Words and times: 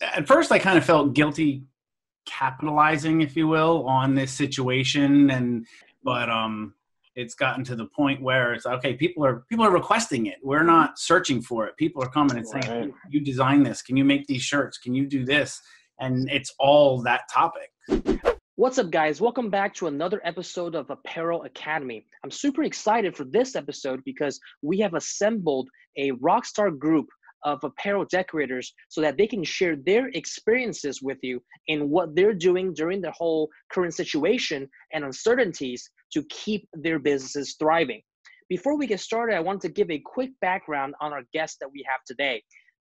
at 0.00 0.26
first 0.26 0.52
I 0.52 0.58
kind 0.58 0.78
of 0.78 0.84
felt 0.84 1.14
guilty 1.14 1.64
capitalizing, 2.26 3.22
if 3.22 3.36
you 3.36 3.48
will, 3.48 3.86
on 3.86 4.14
this 4.14 4.32
situation, 4.32 5.30
and 5.30 5.66
but 6.02 6.28
um, 6.28 6.74
it's 7.16 7.34
gotten 7.34 7.64
to 7.64 7.74
the 7.74 7.86
point 7.86 8.22
where 8.22 8.54
it's 8.54 8.66
okay. 8.66 8.94
People 8.94 9.24
are 9.24 9.44
people 9.48 9.64
are 9.64 9.72
requesting 9.72 10.26
it. 10.26 10.36
We're 10.42 10.64
not 10.64 10.98
searching 10.98 11.42
for 11.42 11.66
it. 11.66 11.76
People 11.76 12.02
are 12.02 12.10
coming 12.10 12.36
and 12.36 12.46
saying, 12.46 12.68
right. 12.68 12.94
"You 13.10 13.20
design 13.20 13.62
this? 13.62 13.82
Can 13.82 13.96
you 13.96 14.04
make 14.04 14.26
these 14.26 14.42
shirts? 14.42 14.78
Can 14.78 14.94
you 14.94 15.06
do 15.06 15.24
this?" 15.24 15.60
And 16.00 16.30
it's 16.30 16.54
all 16.58 17.02
that 17.02 17.22
topic. 17.32 17.70
What's 18.54 18.78
up, 18.78 18.90
guys? 18.90 19.20
Welcome 19.20 19.50
back 19.50 19.72
to 19.74 19.86
another 19.86 20.20
episode 20.24 20.74
of 20.74 20.90
Apparel 20.90 21.44
Academy. 21.44 22.04
I'm 22.24 22.30
super 22.30 22.64
excited 22.64 23.16
for 23.16 23.24
this 23.24 23.54
episode 23.54 24.02
because 24.04 24.40
we 24.62 24.78
have 24.80 24.94
assembled 24.94 25.68
a 25.96 26.10
rockstar 26.12 26.76
group 26.76 27.06
of 27.44 27.62
apparel 27.62 28.04
decorators 28.10 28.72
so 28.88 29.00
that 29.00 29.16
they 29.16 29.26
can 29.26 29.44
share 29.44 29.76
their 29.76 30.08
experiences 30.14 31.02
with 31.02 31.18
you 31.22 31.42
in 31.66 31.90
what 31.90 32.14
they're 32.14 32.34
doing 32.34 32.72
during 32.74 33.00
the 33.00 33.12
whole 33.12 33.48
current 33.70 33.94
situation 33.94 34.68
and 34.92 35.04
uncertainties 35.04 35.90
to 36.12 36.22
keep 36.24 36.68
their 36.72 36.98
businesses 36.98 37.56
thriving. 37.58 38.02
Before 38.48 38.78
we 38.78 38.86
get 38.86 39.00
started, 39.00 39.36
I 39.36 39.40
want 39.40 39.60
to 39.62 39.68
give 39.68 39.90
a 39.90 40.02
quick 40.04 40.30
background 40.40 40.94
on 41.00 41.12
our 41.12 41.22
guest 41.34 41.58
that 41.60 41.70
we 41.70 41.84
have 41.88 42.00
today. 42.06 42.42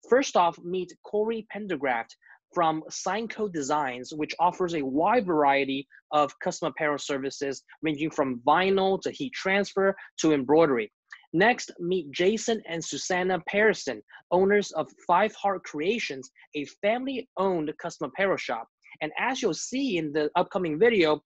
First 0.09 0.37
off, 0.37 0.59
meet 0.63 0.93
Corey 1.03 1.47
Pendergraft 1.53 2.09
from 2.53 2.83
Signco 2.89 3.51
Designs, 3.51 4.13
which 4.13 4.35
offers 4.39 4.75
a 4.75 4.85
wide 4.85 5.25
variety 5.25 5.87
of 6.11 6.37
custom 6.39 6.67
apparel 6.69 6.97
services 6.97 7.63
ranging 7.81 8.11
from 8.11 8.39
vinyl 8.47 9.01
to 9.01 9.11
heat 9.11 9.33
transfer 9.33 9.95
to 10.19 10.33
embroidery. 10.33 10.91
Next, 11.35 11.73
meet 11.81 12.09
Jason 12.11 12.61
and 12.65 12.81
Susanna 12.81 13.41
Pearson, 13.45 14.01
owners 14.31 14.71
of 14.71 14.87
Five 15.05 15.35
Heart 15.35 15.63
Creations, 15.65 16.31
a 16.55 16.63
family-owned 16.81 17.73
custom 17.77 18.09
apparel 18.09 18.37
shop. 18.37 18.69
And 19.01 19.11
as 19.19 19.41
you'll 19.41 19.53
see 19.53 19.97
in 19.97 20.13
the 20.13 20.29
upcoming 20.37 20.79
video, 20.79 21.19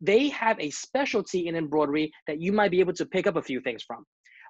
they 0.00 0.28
have 0.28 0.56
a 0.60 0.70
specialty 0.70 1.48
in 1.48 1.56
embroidery 1.56 2.12
that 2.28 2.40
you 2.40 2.52
might 2.52 2.70
be 2.70 2.78
able 2.78 2.92
to 2.92 3.06
pick 3.06 3.26
up 3.26 3.34
a 3.34 3.42
few 3.42 3.60
things 3.60 3.82
from. 3.82 4.04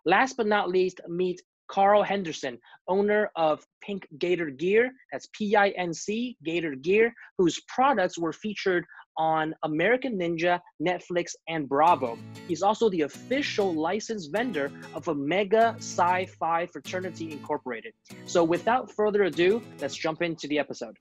Last 0.04 0.36
but 0.36 0.48
not 0.48 0.68
least, 0.68 1.00
meet 1.08 1.40
Carl 1.68 2.02
Henderson, 2.02 2.58
owner 2.86 3.30
of 3.36 3.64
Pinc 3.88 4.02
Gator 4.18 4.50
Gear, 4.50 4.92
that's 5.10 5.28
P 5.32 5.56
I 5.56 5.70
N 5.70 5.94
C 5.94 6.36
Gator 6.44 6.74
Gear, 6.74 7.10
whose 7.38 7.58
products 7.74 8.18
were 8.18 8.34
featured 8.34 8.84
on 9.18 9.54
American 9.62 10.18
Ninja, 10.18 10.60
Netflix, 10.80 11.32
and 11.48 11.68
Bravo. 11.68 12.18
He's 12.48 12.62
also 12.62 12.90
the 12.90 13.02
official 13.02 13.74
licensed 13.74 14.32
vendor 14.32 14.70
of 14.94 15.08
Omega 15.08 15.76
Psi 15.78 16.26
Phi 16.38 16.66
Fraternity 16.66 17.32
Incorporated. 17.32 17.92
So, 18.26 18.44
without 18.44 18.90
further 18.92 19.24
ado, 19.24 19.62
let's 19.80 19.94
jump 19.94 20.22
into 20.22 20.48
the 20.48 20.58
episode. 20.58 20.96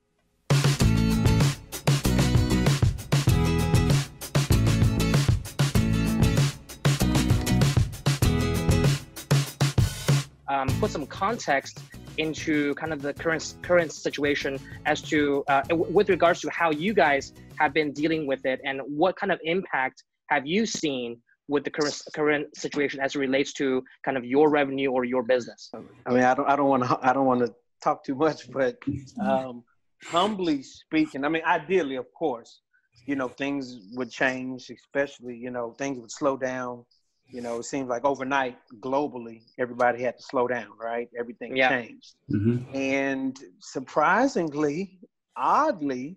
um, 10.56 10.68
put 10.80 10.90
some 10.90 11.06
context 11.06 11.80
into 12.18 12.74
kind 12.74 12.92
of 12.92 13.02
the 13.02 13.12
current 13.14 13.54
current 13.62 13.92
situation 13.92 14.58
as 14.86 15.02
to 15.02 15.44
uh, 15.48 15.62
with 15.70 16.08
regards 16.08 16.40
to 16.40 16.50
how 16.50 16.70
you 16.70 16.92
guys 16.94 17.32
have 17.58 17.72
been 17.72 17.92
dealing 17.92 18.26
with 18.26 18.44
it 18.44 18.60
and 18.64 18.80
what 18.86 19.16
kind 19.16 19.32
of 19.32 19.40
impact 19.44 20.04
have 20.28 20.46
you 20.46 20.66
seen 20.66 21.20
with 21.48 21.64
the 21.64 21.70
current 21.70 22.00
current 22.14 22.56
situation 22.56 23.00
as 23.00 23.14
it 23.14 23.18
relates 23.18 23.52
to 23.52 23.82
kind 24.04 24.16
of 24.16 24.24
your 24.24 24.50
revenue 24.50 24.90
or 24.90 25.04
your 25.04 25.22
business? 25.22 25.70
I 26.06 26.12
mean 26.12 26.24
i 26.24 26.34
don't 26.34 26.48
i 26.48 26.56
don't 26.56 26.68
want 26.68 26.84
to 26.84 26.98
i 27.02 27.12
don't 27.12 27.26
want 27.26 27.40
to 27.40 27.54
talk 27.82 28.04
too 28.04 28.14
much 28.14 28.50
but 28.50 28.76
um, 29.20 29.62
humbly 30.04 30.62
speaking 30.62 31.24
i 31.24 31.28
mean 31.28 31.42
ideally 31.46 31.96
of 31.96 32.06
course 32.12 32.60
you 33.06 33.16
know 33.16 33.28
things 33.28 33.78
would 33.92 34.10
change 34.10 34.70
especially 34.70 35.36
you 35.36 35.50
know 35.50 35.74
things 35.78 35.98
would 36.00 36.10
slow 36.10 36.36
down 36.36 36.84
you 37.28 37.40
know, 37.40 37.58
it 37.58 37.64
seems 37.64 37.88
like 37.88 38.04
overnight, 38.04 38.56
globally, 38.80 39.42
everybody 39.58 40.02
had 40.02 40.16
to 40.16 40.22
slow 40.22 40.46
down, 40.46 40.68
right? 40.80 41.08
Everything 41.18 41.56
yeah. 41.56 41.68
changed. 41.68 42.14
Mm-hmm. 42.30 42.76
And 42.76 43.38
surprisingly, 43.58 44.98
oddly, 45.36 46.16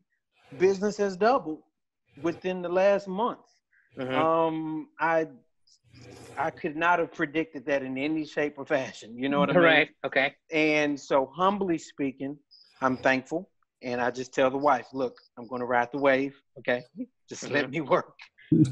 business 0.58 0.98
has 0.98 1.18
doubled 1.18 1.62
within 2.22 2.62
the 2.62 2.70
last 2.70 3.08
month. 3.08 3.40
Mm-hmm. 3.98 4.16
Um, 4.16 4.90
I 5.00 5.28
I 6.38 6.52
could 6.52 6.78
not 6.78 7.00
have 7.00 7.12
predicted 7.12 7.66
that 7.66 7.84
in 7.84 7.98
any 7.98 8.26
shape 8.26 8.56
or 8.58 8.66
fashion. 8.66 9.18
You 9.18 9.28
know 9.28 9.40
what 9.40 9.50
I 9.50 9.54
mean? 9.54 9.64
Right. 9.64 9.90
Okay. 10.06 10.36
And 10.52 10.98
so, 10.98 11.32
humbly 11.36 11.78
speaking, 11.78 12.38
I'm 12.82 12.96
thankful, 12.98 13.50
and 13.82 14.00
I 14.00 14.12
just 14.12 14.34
tell 14.34 14.50
the 14.50 14.58
wife, 14.58 14.88
"Look, 14.94 15.18
I'm 15.38 15.48
going 15.48 15.60
to 15.60 15.66
ride 15.66 15.90
the 15.92 15.98
wave. 15.98 16.40
Okay, 16.60 16.84
just 17.28 17.44
mm-hmm. 17.44 17.54
let 17.54 17.70
me 17.70 17.82
work." 17.82 18.16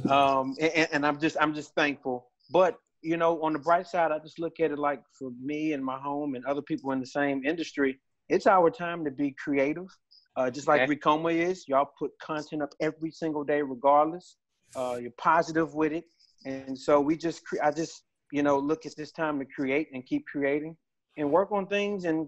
Um, 0.09 0.55
and, 0.59 0.87
and, 0.91 1.05
I'm 1.05 1.19
just 1.19 1.37
I'm 1.39 1.53
just 1.53 1.73
thankful. 1.75 2.27
But 2.51 2.77
you 3.01 3.17
know, 3.17 3.41
on 3.43 3.53
the 3.53 3.59
bright 3.59 3.87
side, 3.87 4.11
I 4.11 4.19
just 4.19 4.39
look 4.39 4.59
at 4.59 4.71
it 4.71 4.79
like 4.79 5.01
for 5.17 5.31
me 5.41 5.73
and 5.73 5.83
my 5.83 5.99
home 5.99 6.35
and 6.35 6.45
other 6.45 6.61
people 6.61 6.91
in 6.91 6.99
the 6.99 7.05
same 7.05 7.45
industry, 7.45 7.99
it's 8.29 8.47
our 8.47 8.69
time 8.69 9.05
to 9.05 9.11
be 9.11 9.35
creative. 9.43 9.87
Uh, 10.35 10.51
just 10.51 10.67
like 10.67 10.81
okay. 10.81 10.95
Ricoma 10.95 11.33
is, 11.33 11.67
y'all 11.67 11.89
put 11.97 12.11
content 12.21 12.61
up 12.61 12.69
every 12.79 13.11
single 13.11 13.43
day, 13.43 13.61
regardless. 13.61 14.37
Uh, 14.75 14.97
you're 15.01 15.11
positive 15.17 15.73
with 15.73 15.93
it, 15.93 16.03
and 16.45 16.77
so 16.77 16.99
we 17.01 17.17
just 17.17 17.43
cre- 17.45 17.63
I 17.63 17.71
just 17.71 18.03
you 18.31 18.43
know 18.43 18.57
look 18.59 18.85
at 18.85 18.95
this 18.95 19.11
time 19.11 19.39
to 19.39 19.45
create 19.45 19.87
and 19.93 20.05
keep 20.05 20.25
creating 20.27 20.75
and 21.17 21.31
work 21.31 21.51
on 21.51 21.65
things 21.67 22.05
and 22.05 22.27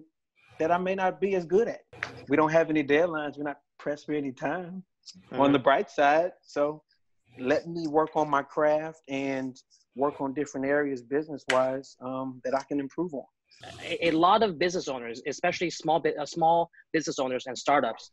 that 0.60 0.72
I 0.72 0.78
may 0.78 0.96
not 0.96 1.22
be 1.22 1.36
as 1.36 1.46
good 1.46 1.68
at. 1.68 1.82
We 2.28 2.36
don't 2.36 2.52
have 2.52 2.70
any 2.70 2.84
deadlines. 2.84 3.38
We're 3.38 3.44
not 3.44 3.60
pressed 3.78 4.06
for 4.06 4.14
any 4.14 4.32
time. 4.32 4.84
Mm-hmm. 5.32 5.42
On 5.42 5.52
the 5.52 5.60
bright 5.60 5.90
side, 5.90 6.34
so 6.42 6.84
let 7.40 7.68
me 7.68 7.88
work 7.88 8.12
on 8.16 8.30
my 8.30 8.44
craft 8.44 9.02
and 9.08 9.58
work 9.96 10.22
on 10.22 10.34
different 10.34 10.66
areas 10.66 11.02
business 11.02 11.44
wise 11.52 11.96
um, 12.02 12.42
that 12.44 12.56
I 12.56 12.64
can 12.64 12.80
improve 12.80 13.14
on. 13.14 13.26
A, 13.84 14.10
a, 14.10 14.12
lot 14.12 14.42
of 14.42 14.58
business 14.58 14.88
owners, 14.88 15.22
especially 15.28 15.70
small 15.70 16.02
uh, 16.20 16.26
small 16.26 16.70
business 16.94 17.20
owners 17.20 17.46
and 17.48 17.58
startups, 17.58 18.12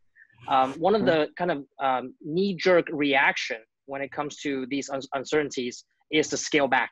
um, 0.49 0.73
one 0.75 0.95
of 0.95 1.05
the 1.05 1.29
kind 1.37 1.51
of 1.51 1.65
um, 1.83 2.15
knee 2.21 2.55
jerk 2.55 2.87
reaction 2.93 3.59
when 3.87 4.03
it 4.03 4.11
comes 4.11 4.37
to 4.39 4.67
these 4.71 4.89
un- 4.91 5.01
uncertainties 5.15 5.85
is 6.11 6.29
to 6.29 6.37
scale 6.37 6.69
back. 6.69 6.91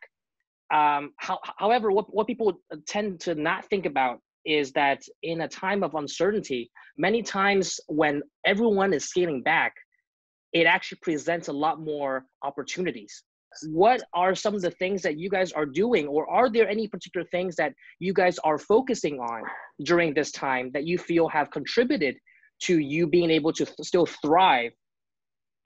Um, 0.72 1.12
how, 1.18 1.38
however, 1.58 1.90
what, 1.90 2.12
what 2.14 2.26
people 2.26 2.54
tend 2.86 3.20
to 3.20 3.34
not 3.34 3.64
think 3.66 3.86
about 3.86 4.20
is 4.44 4.72
that 4.72 5.02
in 5.22 5.42
a 5.42 5.48
time 5.48 5.82
of 5.82 5.94
uncertainty, 5.94 6.70
many 6.98 7.22
times 7.22 7.80
when 7.88 8.22
everyone 8.44 8.92
is 8.92 9.04
scaling 9.04 9.42
back, 9.42 9.74
it 10.54 10.66
actually 10.66 10.98
presents 11.02 11.48
a 11.48 11.52
lot 11.52 11.80
more 11.80 12.24
opportunities. 12.42 13.24
What 13.68 14.02
are 14.14 14.34
some 14.34 14.54
of 14.54 14.62
the 14.62 14.70
things 14.70 15.02
that 15.02 15.18
you 15.18 15.28
guys 15.28 15.52
are 15.52 15.66
doing 15.66 16.06
or 16.08 16.28
are 16.30 16.48
there 16.48 16.68
any 16.68 16.88
particular 16.88 17.26
things 17.30 17.54
that 17.56 17.72
you 17.98 18.12
guys 18.12 18.38
are 18.38 18.58
focusing 18.58 19.18
on 19.20 19.42
during 19.84 20.14
this 20.14 20.32
time 20.32 20.70
that 20.72 20.84
you 20.84 20.98
feel 20.98 21.28
have 21.28 21.50
contributed 21.50 22.16
to 22.62 22.78
you 22.78 23.06
being 23.06 23.30
able 23.30 23.52
to 23.52 23.64
th- 23.64 23.76
still 23.82 24.06
thrive 24.06 24.72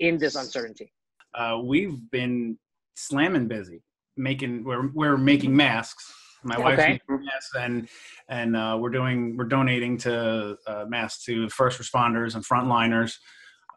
in 0.00 0.19
this 0.19 0.34
uncertainty? 0.34 0.93
Uh, 1.34 1.60
we've 1.62 1.99
been 2.10 2.59
slamming 2.97 3.47
busy 3.47 3.82
making 4.19 4.65
we're, 4.65 4.88
we're 4.93 5.16
making 5.16 5.55
masks. 5.56 6.12
My 6.43 6.59
wife's 6.59 6.82
okay. 6.82 6.93
making 6.93 7.25
masks 7.25 7.50
and 7.59 7.88
and 8.28 8.56
uh, 8.56 8.76
we're 8.78 8.91
doing 8.91 9.37
we're 9.37 9.44
donating 9.44 9.97
to 9.99 10.56
uh, 10.66 10.84
masks 10.88 11.25
to 11.25 11.49
first 11.49 11.81
responders 11.81 12.34
and 12.34 12.44
frontliners 12.44 13.15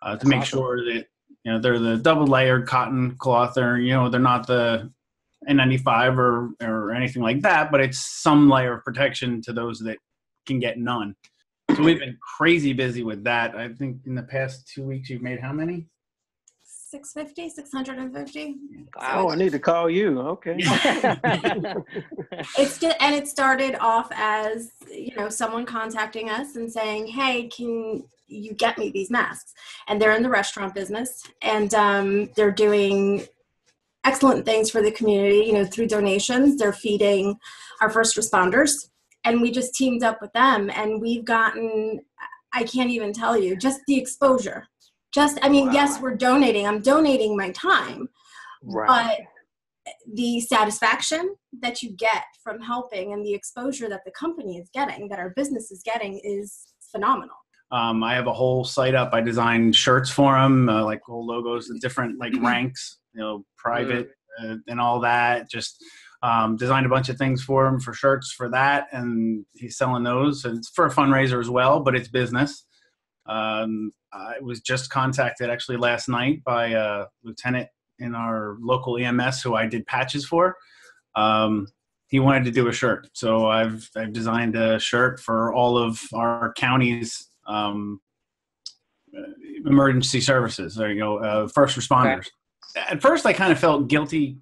uh, 0.01 0.17
to 0.17 0.27
make 0.27 0.43
sure 0.43 0.83
that 0.85 1.05
you 1.43 1.51
know 1.51 1.59
they're 1.59 1.79
the 1.79 1.97
double 1.97 2.27
layered 2.27 2.67
cotton 2.67 3.15
cloth 3.17 3.57
or 3.57 3.79
you 3.79 3.93
know 3.93 4.09
they're 4.09 4.19
not 4.19 4.47
the 4.47 4.91
N95 5.49 6.17
or 6.17 6.49
or 6.61 6.91
anything 6.91 7.21
like 7.21 7.41
that, 7.41 7.71
but 7.71 7.81
it's 7.81 7.99
some 7.99 8.49
layer 8.49 8.77
of 8.77 8.83
protection 8.83 9.41
to 9.43 9.53
those 9.53 9.79
that 9.79 9.97
can 10.45 10.59
get 10.59 10.77
none. 10.77 11.15
So 11.75 11.83
we've 11.83 11.99
been 11.99 12.17
crazy 12.37 12.73
busy 12.73 13.03
with 13.03 13.23
that. 13.23 13.55
I 13.55 13.69
think 13.69 13.97
in 14.05 14.15
the 14.15 14.23
past 14.23 14.67
two 14.67 14.83
weeks 14.83 15.09
you've 15.09 15.21
made 15.21 15.39
how 15.39 15.53
many? 15.53 15.87
650 16.91 17.47
650 17.47 18.55
wow 18.99 19.29
i 19.29 19.35
need 19.35 19.53
to 19.53 19.59
call 19.59 19.89
you 19.89 20.19
okay 20.19 20.57
it's 22.57 22.77
just, 22.79 22.97
and 22.99 23.15
it 23.15 23.29
started 23.29 23.77
off 23.79 24.09
as 24.13 24.71
you 24.91 25.15
know 25.15 25.29
someone 25.29 25.65
contacting 25.65 26.29
us 26.29 26.57
and 26.57 26.69
saying 26.69 27.07
hey 27.07 27.47
can 27.47 28.03
you 28.31 28.53
get 28.53 28.77
me 28.77 28.89
these 28.89 29.11
masks. 29.11 29.53
And 29.87 30.01
they're 30.01 30.15
in 30.15 30.23
the 30.23 30.29
restaurant 30.29 30.73
business 30.73 31.23
and 31.41 31.73
um, 31.73 32.29
they're 32.35 32.51
doing 32.51 33.25
excellent 34.03 34.45
things 34.45 34.71
for 34.71 34.81
the 34.81 34.91
community 34.91 35.43
you 35.45 35.53
know 35.53 35.65
through 35.65 35.87
donations. 35.87 36.57
They're 36.57 36.73
feeding 36.73 37.37
our 37.81 37.89
first 37.89 38.17
responders 38.17 38.89
and 39.23 39.41
we 39.41 39.51
just 39.51 39.75
teamed 39.75 40.03
up 40.03 40.21
with 40.21 40.33
them 40.33 40.69
and 40.71 41.01
we've 41.01 41.25
gotten 41.25 41.99
i 42.53 42.63
can't 42.63 42.89
even 42.89 43.13
tell 43.13 43.37
you 43.37 43.55
just 43.55 43.81
the 43.87 43.97
exposure. 43.97 44.67
Just 45.13 45.39
i 45.41 45.49
mean 45.49 45.67
wow. 45.67 45.73
yes 45.73 46.01
we're 46.01 46.15
donating. 46.15 46.67
I'm 46.67 46.81
donating 46.81 47.35
my 47.37 47.51
time 47.51 48.09
right. 48.63 48.87
but 48.87 49.95
the 50.13 50.39
satisfaction 50.41 51.35
that 51.61 51.81
you 51.81 51.91
get 51.91 52.23
from 52.43 52.61
helping 52.61 53.13
and 53.13 53.25
the 53.25 53.33
exposure 53.33 53.89
that 53.89 54.01
the 54.05 54.11
company 54.11 54.57
is 54.57 54.69
getting 54.73 55.07
that 55.09 55.19
our 55.19 55.31
business 55.31 55.71
is 55.71 55.81
getting 55.83 56.19
is 56.23 56.73
phenomenal 56.91 57.35
Um, 57.71 58.03
I 58.03 58.15
have 58.15 58.27
a 58.27 58.33
whole 58.33 58.65
site 58.65 58.95
up. 58.95 59.13
I 59.13 59.21
designed 59.21 59.75
shirts 59.75 60.09
for 60.09 60.37
him, 60.37 60.67
uh, 60.67 60.83
like 60.83 61.01
whole 61.03 61.25
logos, 61.25 61.67
the 61.67 61.79
different 61.79 62.19
like 62.19 62.33
ranks, 62.41 62.97
you 63.13 63.21
know, 63.21 63.45
private 63.57 64.09
uh, 64.41 64.55
and 64.67 64.79
all 64.79 64.99
that. 64.99 65.49
Just 65.49 65.81
um, 66.21 66.57
designed 66.57 66.85
a 66.85 66.89
bunch 66.89 67.07
of 67.09 67.17
things 67.17 67.41
for 67.41 67.65
him 67.65 67.79
for 67.79 67.93
shirts 67.93 68.31
for 68.31 68.49
that, 68.49 68.87
and 68.91 69.45
he's 69.53 69.77
selling 69.77 70.03
those. 70.03 70.43
And 70.43 70.57
it's 70.57 70.69
for 70.69 70.85
a 70.85 70.91
fundraiser 70.91 71.39
as 71.39 71.49
well, 71.49 71.79
but 71.79 71.95
it's 71.95 72.09
business. 72.09 72.65
Um, 73.25 73.91
I 74.11 74.39
was 74.41 74.59
just 74.59 74.89
contacted 74.89 75.49
actually 75.49 75.77
last 75.77 76.09
night 76.09 76.43
by 76.43 76.67
a 76.67 77.05
lieutenant 77.23 77.69
in 77.99 78.15
our 78.15 78.57
local 78.59 78.97
EMS 78.97 79.41
who 79.41 79.55
I 79.55 79.67
did 79.67 79.85
patches 79.85 80.25
for. 80.25 80.57
Um, 81.15 81.67
he 82.07 82.19
wanted 82.19 82.43
to 82.45 82.51
do 82.51 82.67
a 82.67 82.73
shirt, 82.73 83.07
so 83.13 83.47
I've 83.47 83.89
I've 83.95 84.11
designed 84.11 84.57
a 84.57 84.77
shirt 84.79 85.21
for 85.21 85.53
all 85.53 85.77
of 85.77 86.01
our 86.13 86.51
counties 86.57 87.29
um, 87.47 87.99
emergency 89.65 90.21
services. 90.21 90.75
There 90.75 90.91
you 90.91 90.99
go, 90.99 91.17
uh, 91.17 91.47
first 91.47 91.77
responders. 91.77 92.27
Okay. 92.77 92.85
At 92.89 93.01
first, 93.01 93.25
I 93.25 93.33
kind 93.33 93.51
of 93.51 93.59
felt 93.59 93.89
guilty 93.89 94.37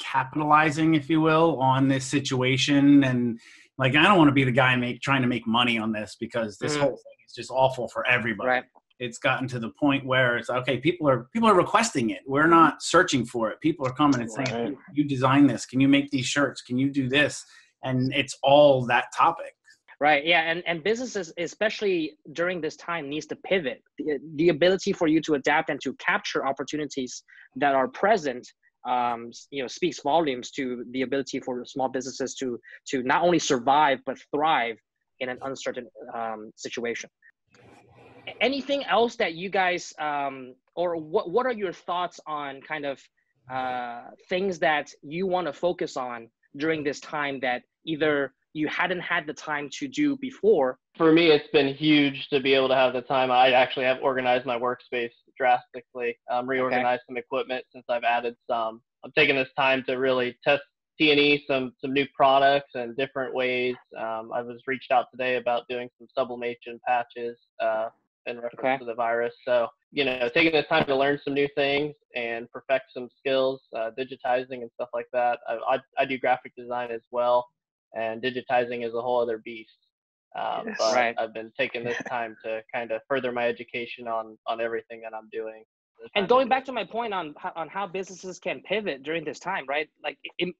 capitalizing, 0.00 0.94
if 0.94 1.08
you 1.08 1.20
will, 1.20 1.60
on 1.60 1.86
this 1.88 2.04
situation, 2.04 3.04
and 3.04 3.38
like 3.78 3.94
I 3.94 4.02
don't 4.02 4.18
want 4.18 4.28
to 4.28 4.34
be 4.34 4.44
the 4.44 4.52
guy 4.52 4.74
make 4.76 5.00
trying 5.00 5.22
to 5.22 5.28
make 5.28 5.46
money 5.46 5.78
on 5.78 5.92
this 5.92 6.16
because 6.18 6.58
this 6.58 6.72
mm-hmm. 6.72 6.82
whole 6.82 6.90
thing 6.90 7.16
is 7.26 7.34
just 7.34 7.50
awful 7.50 7.88
for 7.88 8.06
everybody. 8.06 8.48
Right 8.48 8.64
it's 9.00 9.18
gotten 9.18 9.48
to 9.48 9.58
the 9.58 9.70
point 9.70 10.06
where 10.06 10.36
it's 10.36 10.50
okay 10.50 10.78
people 10.78 11.08
are 11.08 11.24
people 11.32 11.48
are 11.48 11.54
requesting 11.54 12.10
it 12.10 12.20
we're 12.26 12.46
not 12.46 12.82
searching 12.82 13.24
for 13.24 13.50
it 13.50 13.60
people 13.60 13.84
are 13.86 13.92
coming 13.92 14.20
and 14.20 14.30
saying 14.30 14.64
right. 14.64 14.76
you 14.92 15.04
design 15.04 15.46
this 15.46 15.66
can 15.66 15.80
you 15.80 15.88
make 15.88 16.10
these 16.10 16.26
shirts 16.26 16.60
can 16.60 16.78
you 16.78 16.90
do 16.90 17.08
this 17.08 17.44
and 17.82 18.12
it's 18.14 18.38
all 18.42 18.84
that 18.86 19.06
topic 19.16 19.54
right? 20.00 20.24
Yeah 20.24 20.40
and 20.50 20.62
and 20.66 20.82
businesses 20.82 21.32
especially 21.38 22.12
during 22.32 22.60
this 22.60 22.76
time 22.76 23.08
needs 23.08 23.26
to 23.26 23.36
pivot. 23.36 23.82
The, 23.98 24.18
the 24.36 24.48
ability 24.48 24.92
for 24.92 25.06
you 25.06 25.20
to 25.22 25.34
adapt 25.34 25.70
and 25.70 25.80
to 25.82 25.94
capture 25.94 26.46
opportunities 26.46 27.22
that 27.56 27.74
are 27.74 27.88
present 27.88 28.46
um, 28.88 29.30
you 29.50 29.62
know 29.62 29.68
speaks 29.68 30.00
volumes 30.02 30.50
to 30.52 30.84
the 30.92 31.02
ability 31.02 31.40
for 31.40 31.64
small 31.64 31.88
businesses 31.88 32.34
to 32.36 32.58
to 32.88 33.02
not 33.02 33.22
only 33.22 33.38
survive 33.38 33.98
but 34.06 34.18
thrive 34.34 34.76
in 35.20 35.28
an 35.28 35.38
uncertain 35.42 35.86
um, 36.14 36.50
situation. 36.56 37.10
Anything 38.40 38.84
else 38.84 39.16
that 39.16 39.34
you 39.34 39.50
guys 39.50 39.92
um, 39.98 40.54
or 40.74 40.96
what 40.96 41.30
what 41.30 41.46
are 41.46 41.52
your 41.52 41.72
thoughts 41.72 42.20
on 42.26 42.60
kind 42.62 42.86
of 42.86 43.00
uh, 43.52 44.02
things 44.28 44.58
that 44.60 44.90
you 45.02 45.26
want 45.26 45.46
to 45.46 45.52
focus 45.52 45.96
on 45.96 46.28
during 46.56 46.84
this 46.84 47.00
time 47.00 47.40
that 47.40 47.62
either 47.84 48.32
you 48.52 48.66
hadn't 48.68 49.00
had 49.00 49.26
the 49.26 49.32
time 49.32 49.68
to 49.70 49.88
do 49.88 50.16
before 50.16 50.78
for 50.96 51.12
me 51.12 51.28
it's 51.28 51.48
been 51.52 51.74
huge 51.74 52.28
to 52.28 52.40
be 52.40 52.54
able 52.54 52.68
to 52.68 52.74
have 52.74 52.92
the 52.92 53.02
time 53.02 53.30
i 53.30 53.52
actually 53.52 53.84
have 53.84 53.98
organized 54.02 54.46
my 54.46 54.58
workspace 54.58 55.10
drastically 55.36 56.18
um, 56.30 56.48
reorganized 56.48 57.00
okay. 57.00 57.04
some 57.08 57.16
equipment 57.16 57.64
since 57.72 57.84
i've 57.88 58.04
added 58.04 58.34
some 58.48 58.80
i'm 59.04 59.12
taking 59.16 59.36
this 59.36 59.48
time 59.56 59.82
to 59.86 59.94
really 59.94 60.36
test 60.44 60.62
T&E 61.00 61.44
some 61.48 61.72
some 61.80 61.94
new 61.94 62.04
products 62.14 62.72
and 62.74 62.94
different 62.94 63.34
ways. 63.34 63.74
Um, 63.96 64.30
I 64.34 64.42
was 64.42 64.60
reached 64.66 64.90
out 64.90 65.06
today 65.10 65.36
about 65.36 65.66
doing 65.66 65.88
some 65.98 66.06
sublimation 66.14 66.78
patches 66.86 67.38
uh, 67.58 67.88
in 68.26 68.36
reference 68.36 68.58
okay. 68.58 68.78
to 68.78 68.84
the 68.84 68.94
virus. 68.94 69.32
So, 69.46 69.68
you 69.92 70.04
know, 70.04 70.28
taking 70.34 70.52
this 70.52 70.66
time 70.68 70.84
to 70.86 70.96
learn 70.96 71.18
some 71.24 71.34
new 71.34 71.48
things 71.54 71.94
and 72.14 72.50
perfect 72.50 72.86
some 72.92 73.08
skills, 73.18 73.62
uh, 73.74 73.90
digitizing 73.98 74.60
and 74.62 74.70
stuff 74.74 74.90
like 74.92 75.06
that. 75.12 75.38
I, 75.48 75.54
I, 75.74 75.78
I, 75.98 76.04
do 76.04 76.18
graphic 76.18 76.54
design 76.54 76.90
as 76.90 77.00
well, 77.10 77.46
and 77.94 78.22
digitizing 78.22 78.86
is 78.86 78.94
a 78.94 79.00
whole 79.00 79.20
other 79.20 79.38
beast. 79.38 79.76
Um, 80.38 80.68
yes, 80.68 80.76
but 80.78 80.94
right. 80.94 81.14
I've 81.18 81.34
been 81.34 81.50
taking 81.58 81.84
this 81.84 82.00
time 82.08 82.36
to 82.44 82.62
kind 82.72 82.92
of 82.92 83.00
further 83.08 83.32
my 83.32 83.48
education 83.48 84.06
on 84.06 84.38
on 84.46 84.60
everything 84.60 85.00
that 85.02 85.12
I'm 85.14 85.28
doing. 85.32 85.64
And 86.14 86.28
going 86.28 86.48
back 86.48 86.64
to 86.66 86.72
my 86.72 86.84
point 86.84 87.12
on 87.12 87.34
on 87.56 87.68
how 87.68 87.86
businesses 87.86 88.38
can 88.38 88.60
pivot 88.62 89.02
during 89.02 89.24
this 89.24 89.38
time, 89.38 89.64
right? 89.68 89.88
Like 90.02 90.18
in, 90.38 90.54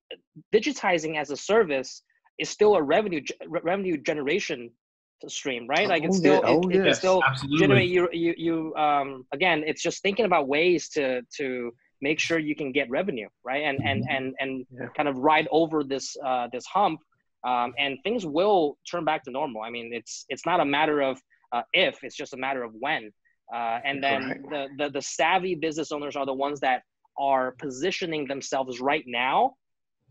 digitizing 0.53 1.19
as 1.19 1.31
a 1.31 1.37
service 1.37 2.03
is 2.39 2.49
still 2.49 2.75
a 2.75 2.83
revenue 2.83 3.23
revenue 3.49 3.97
generation 3.97 4.71
stream, 5.29 5.67
right? 5.69 5.89
Like 5.89 6.03
it's 6.03 6.17
oh, 6.17 6.21
still 6.21 6.43
oh, 6.45 6.69
it, 6.69 6.85
yes. 6.85 6.99
still 6.99 7.23
Absolutely. 7.27 7.59
generate 7.59 7.91
you 7.91 8.09
you 8.13 8.35
you 8.37 8.75
um 8.77 9.27
again 9.33 9.63
it's 9.67 9.83
just 9.83 10.03
thinking 10.03 10.25
about 10.25 10.49
ways 10.49 10.89
to 10.91 11.23
to 11.37 11.73
make 12.03 12.19
sure 12.19 12.39
you 12.39 12.57
can 12.57 12.73
get 12.73 12.91
revenue, 12.91 13.29
right? 13.45 13.63
And 13.65 13.79
and 13.85 14.03
mm-hmm. 14.03 14.15
and 14.15 14.35
and 14.41 14.67
yeah. 14.73 14.89
kind 14.97 15.09
of 15.09 15.17
ride 15.19 15.49
over 15.51 15.85
this 15.85 16.17
uh 16.25 16.49
this 16.53 16.67
hump 16.67 17.01
um 17.45 17.73
and 17.79 17.99
things 18.05 18.27
will 18.27 18.77
turn 18.91 19.05
back 19.05 19.25
to 19.25 19.31
normal. 19.31 19.63
I 19.63 19.71
mean, 19.71 19.93
it's 19.93 20.27
it's 20.29 20.47
not 20.47 20.61
a 20.61 20.65
matter 20.65 21.01
of 21.01 21.21
uh, 21.53 21.63
if, 21.73 21.99
it's 22.05 22.17
just 22.17 22.33
a 22.33 22.37
matter 22.37 22.63
of 22.63 22.73
when. 22.79 23.11
Uh, 23.53 23.81
and 23.85 24.03
then 24.03 24.29
right. 24.29 24.51
the, 24.51 24.85
the 24.85 24.91
the 24.91 25.03
savvy 25.03 25.55
business 25.55 25.91
owners 25.91 26.15
are 26.15 26.27
the 26.27 26.33
ones 26.33 26.61
that 26.61 26.83
are 27.19 27.53
positioning 27.59 28.27
themselves 28.27 28.81
right 28.81 29.05
now 29.07 29.55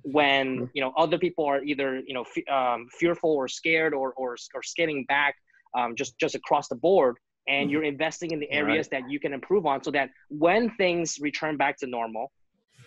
when 0.04 0.56
mm-hmm. 0.56 0.66
you 0.74 0.82
know 0.82 0.94
other 0.98 1.18
people 1.18 1.46
are 1.46 1.64
either 1.64 2.00
you 2.06 2.14
know 2.14 2.24
f- 2.24 2.54
um, 2.54 2.88
fearful 3.00 3.32
or 3.32 3.48
scared 3.48 3.94
or 3.94 4.14
or, 4.14 4.36
or 4.54 4.64
scaling 4.64 5.06
back 5.08 5.36
um, 5.78 5.96
just 5.96 6.18
just 6.20 6.36
across 6.36 6.68
the 6.68 6.76
board 6.76 7.16
and 7.48 7.66
mm-hmm. 7.66 7.72
you're 7.72 7.84
investing 7.84 8.32
in 8.32 8.40
the 8.40 8.52
areas 8.52 8.90
right. 8.92 9.02
that 9.02 9.12
you 9.12 9.20
can 9.20 9.34
improve 9.34 9.66
on 9.66 9.84
so 9.84 9.92
that 9.92 10.10
when 10.30 10.70
things 10.76 11.18
return 11.22 11.58
back 11.58 11.78
to 11.78 11.88
normal 11.88 12.32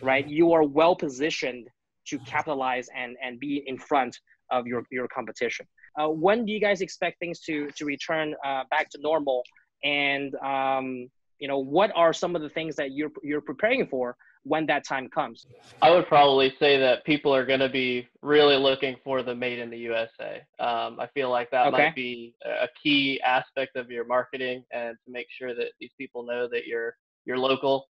right 0.00 0.28
you 0.28 0.52
are 0.52 0.62
well 0.62 0.96
positioned 0.96 1.66
to 2.06 2.19
capitalize 2.20 2.88
and 2.96 3.16
and 3.22 3.38
be 3.40 3.62
in 3.66 3.78
front 3.78 4.19
of 4.50 4.66
your 4.66 4.84
your 4.90 5.08
competition 5.08 5.66
uh, 6.00 6.08
when 6.08 6.44
do 6.44 6.52
you 6.52 6.60
guys 6.60 6.81
expect 6.81 7.19
things 7.19 7.40
to 7.40 7.70
to 7.76 7.84
return 7.84 8.34
uh, 8.44 8.64
back 8.70 8.88
to 8.90 8.99
normal 9.00 9.43
and 9.84 10.34
um, 10.37 11.08
you 11.38 11.49
know 11.49 11.58
what 11.58 11.90
are 11.96 12.12
some 12.12 12.37
of 12.37 12.43
the 12.43 12.49
things 12.49 12.76
that 12.76 12.93
you're 12.93 13.10
you're 13.22 13.40
preparing 13.40 13.87
for 13.87 14.16
when 14.44 14.66
that 14.66 14.87
time 14.87 15.08
comes? 15.08 15.46
I 15.81 15.90
would 15.90 16.06
probably 16.06 16.54
say 16.58 16.78
that 16.78 17.04
people 17.04 17.34
are 17.34 17.44
going 17.44 17.60
to 17.60 17.69
be 17.69 18.08
really 18.22 18.56
looking 18.56 18.96
for 19.05 19.22
the 19.22 19.34
made 19.34 19.58
in 19.58 19.70
the 19.70 19.78
USA. 19.78 20.43
Um, 20.58 20.98
I 21.00 21.08
feel 21.14 21.31
like 21.31 21.50
that 21.50 21.69
okay. 21.69 21.76
might 21.76 21.94
be 21.94 22.34
a 22.44 22.69
key 22.81 23.20
aspect 23.22 23.76
of 23.76 23.90
your 23.90 24.05
marketing 24.05 24.64
and 24.72 24.96
to 25.05 25.12
make 25.12 25.26
sure 25.37 25.55
that 25.55 25.72
these 25.81 25.93
people 25.98 26.25
know 26.25 26.48
that 26.48 26.66
you're 26.66 26.96
you're 27.25 27.38
local, 27.38 27.88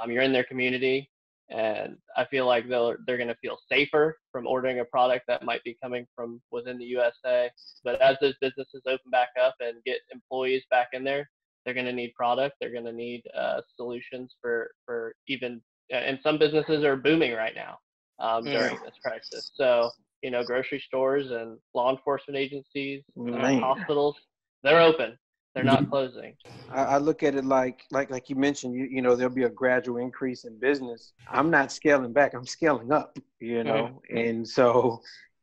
um, 0.00 0.10
you're 0.10 0.22
in 0.22 0.32
their 0.32 0.44
community, 0.44 1.10
and 1.50 1.96
I 2.16 2.24
feel 2.26 2.46
like 2.46 2.68
they're 2.68 2.98
they're 3.06 3.16
going 3.16 3.28
to 3.28 3.36
feel 3.42 3.58
safer 3.68 4.16
from 4.32 4.46
ordering 4.46 4.80
a 4.80 4.84
product 4.84 5.24
that 5.28 5.44
might 5.44 5.62
be 5.64 5.76
coming 5.82 6.06
from 6.14 6.40
within 6.50 6.78
the 6.78 6.84
USA. 6.84 7.50
But 7.84 8.00
as 8.00 8.16
those 8.20 8.34
businesses 8.40 8.82
open 8.86 9.10
back 9.10 9.30
up 9.42 9.54
and 9.60 9.82
get 9.84 9.98
employees 10.12 10.62
back 10.70 10.88
in 10.92 11.04
there, 11.04 11.28
they're 11.64 11.74
going 11.74 11.86
to 11.86 11.92
need 11.92 12.14
product. 12.14 12.56
They're 12.60 12.72
going 12.72 12.84
to 12.84 12.92
need 12.92 13.22
uh, 13.36 13.60
solutions 13.76 14.34
for 14.40 14.70
for 14.86 15.14
even 15.28 15.60
and 15.90 16.18
some 16.22 16.38
businesses 16.38 16.84
are 16.84 16.96
booming 16.96 17.32
right 17.34 17.54
now 17.54 17.78
um, 18.20 18.44
during 18.44 18.76
this 18.84 18.94
crisis. 19.02 19.50
So 19.54 19.90
you 20.22 20.30
know, 20.30 20.44
grocery 20.44 20.82
stores 20.86 21.30
and 21.30 21.58
law 21.74 21.90
enforcement 21.90 22.38
agencies, 22.38 23.02
uh, 23.18 23.58
hospitals, 23.58 24.16
they're 24.62 24.80
open. 24.80 25.16
They're 25.54 25.64
not 25.64 25.90
closing. 25.90 26.34
I, 26.70 26.82
I, 26.82 26.98
look 26.98 27.24
at 27.24 27.34
it 27.34 27.44
like, 27.44 27.82
like, 27.90 28.08
like 28.08 28.30
you 28.30 28.36
mentioned. 28.36 28.74
You, 28.74 28.84
you 28.84 29.02
know, 29.02 29.16
there'll 29.16 29.34
be 29.34 29.42
a 29.44 29.50
gradual 29.50 29.96
increase 29.96 30.44
in 30.44 30.58
business. 30.58 31.12
I'm 31.28 31.50
not 31.50 31.72
scaling 31.72 32.12
back. 32.12 32.34
I'm 32.34 32.46
scaling 32.46 32.92
up. 32.92 33.18
You 33.40 33.64
know, 33.64 34.00
mm-hmm. 34.12 34.16
and 34.16 34.48
so 34.48 35.02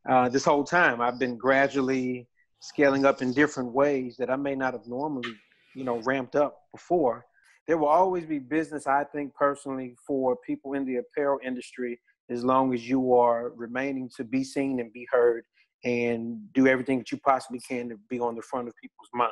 uh, 0.10 0.30
this 0.30 0.46
whole 0.46 0.64
time 0.64 1.02
I've 1.02 1.20
been 1.20 1.36
gradually 1.36 2.28
scaling 2.62 3.06
up 3.06 3.22
in 3.22 3.34
different 3.34 3.74
ways 3.74 4.16
that 4.18 4.30
I 4.30 4.36
may 4.38 4.56
not 4.56 4.74
have 4.74 4.88
normally, 4.88 5.36
you 5.76 5.84
know, 5.84 5.98
ramped 6.04 6.36
up 6.36 6.62
before 6.72 7.26
there 7.68 7.78
will 7.78 7.88
always 7.88 8.26
be 8.26 8.40
business, 8.40 8.88
I 8.88 9.04
think 9.04 9.36
personally, 9.36 9.96
for 10.06 10.38
people 10.38 10.74
in 10.74 10.86
the 10.86 10.98
apparel 10.98 11.40
industry 11.46 12.00
as 12.30 12.44
long 12.44 12.74
as 12.74 12.88
you 12.88 13.14
are 13.14 13.52
remaining 13.56 14.10
to 14.16 14.24
be 14.24 14.44
seen 14.44 14.80
and 14.80 14.92
be 14.92 15.08
heard 15.12 15.44
and 15.84 16.52
do 16.54 16.68
everything 16.68 16.98
that 16.98 17.12
you 17.12 17.20
possibly 17.20 17.60
can 17.60 17.90
to 17.90 17.98
be 18.10 18.20
on 18.20 18.36
the 18.36 18.42
front 18.42 18.68
of 18.68 18.74
people's 18.82 19.10
mind. 19.14 19.32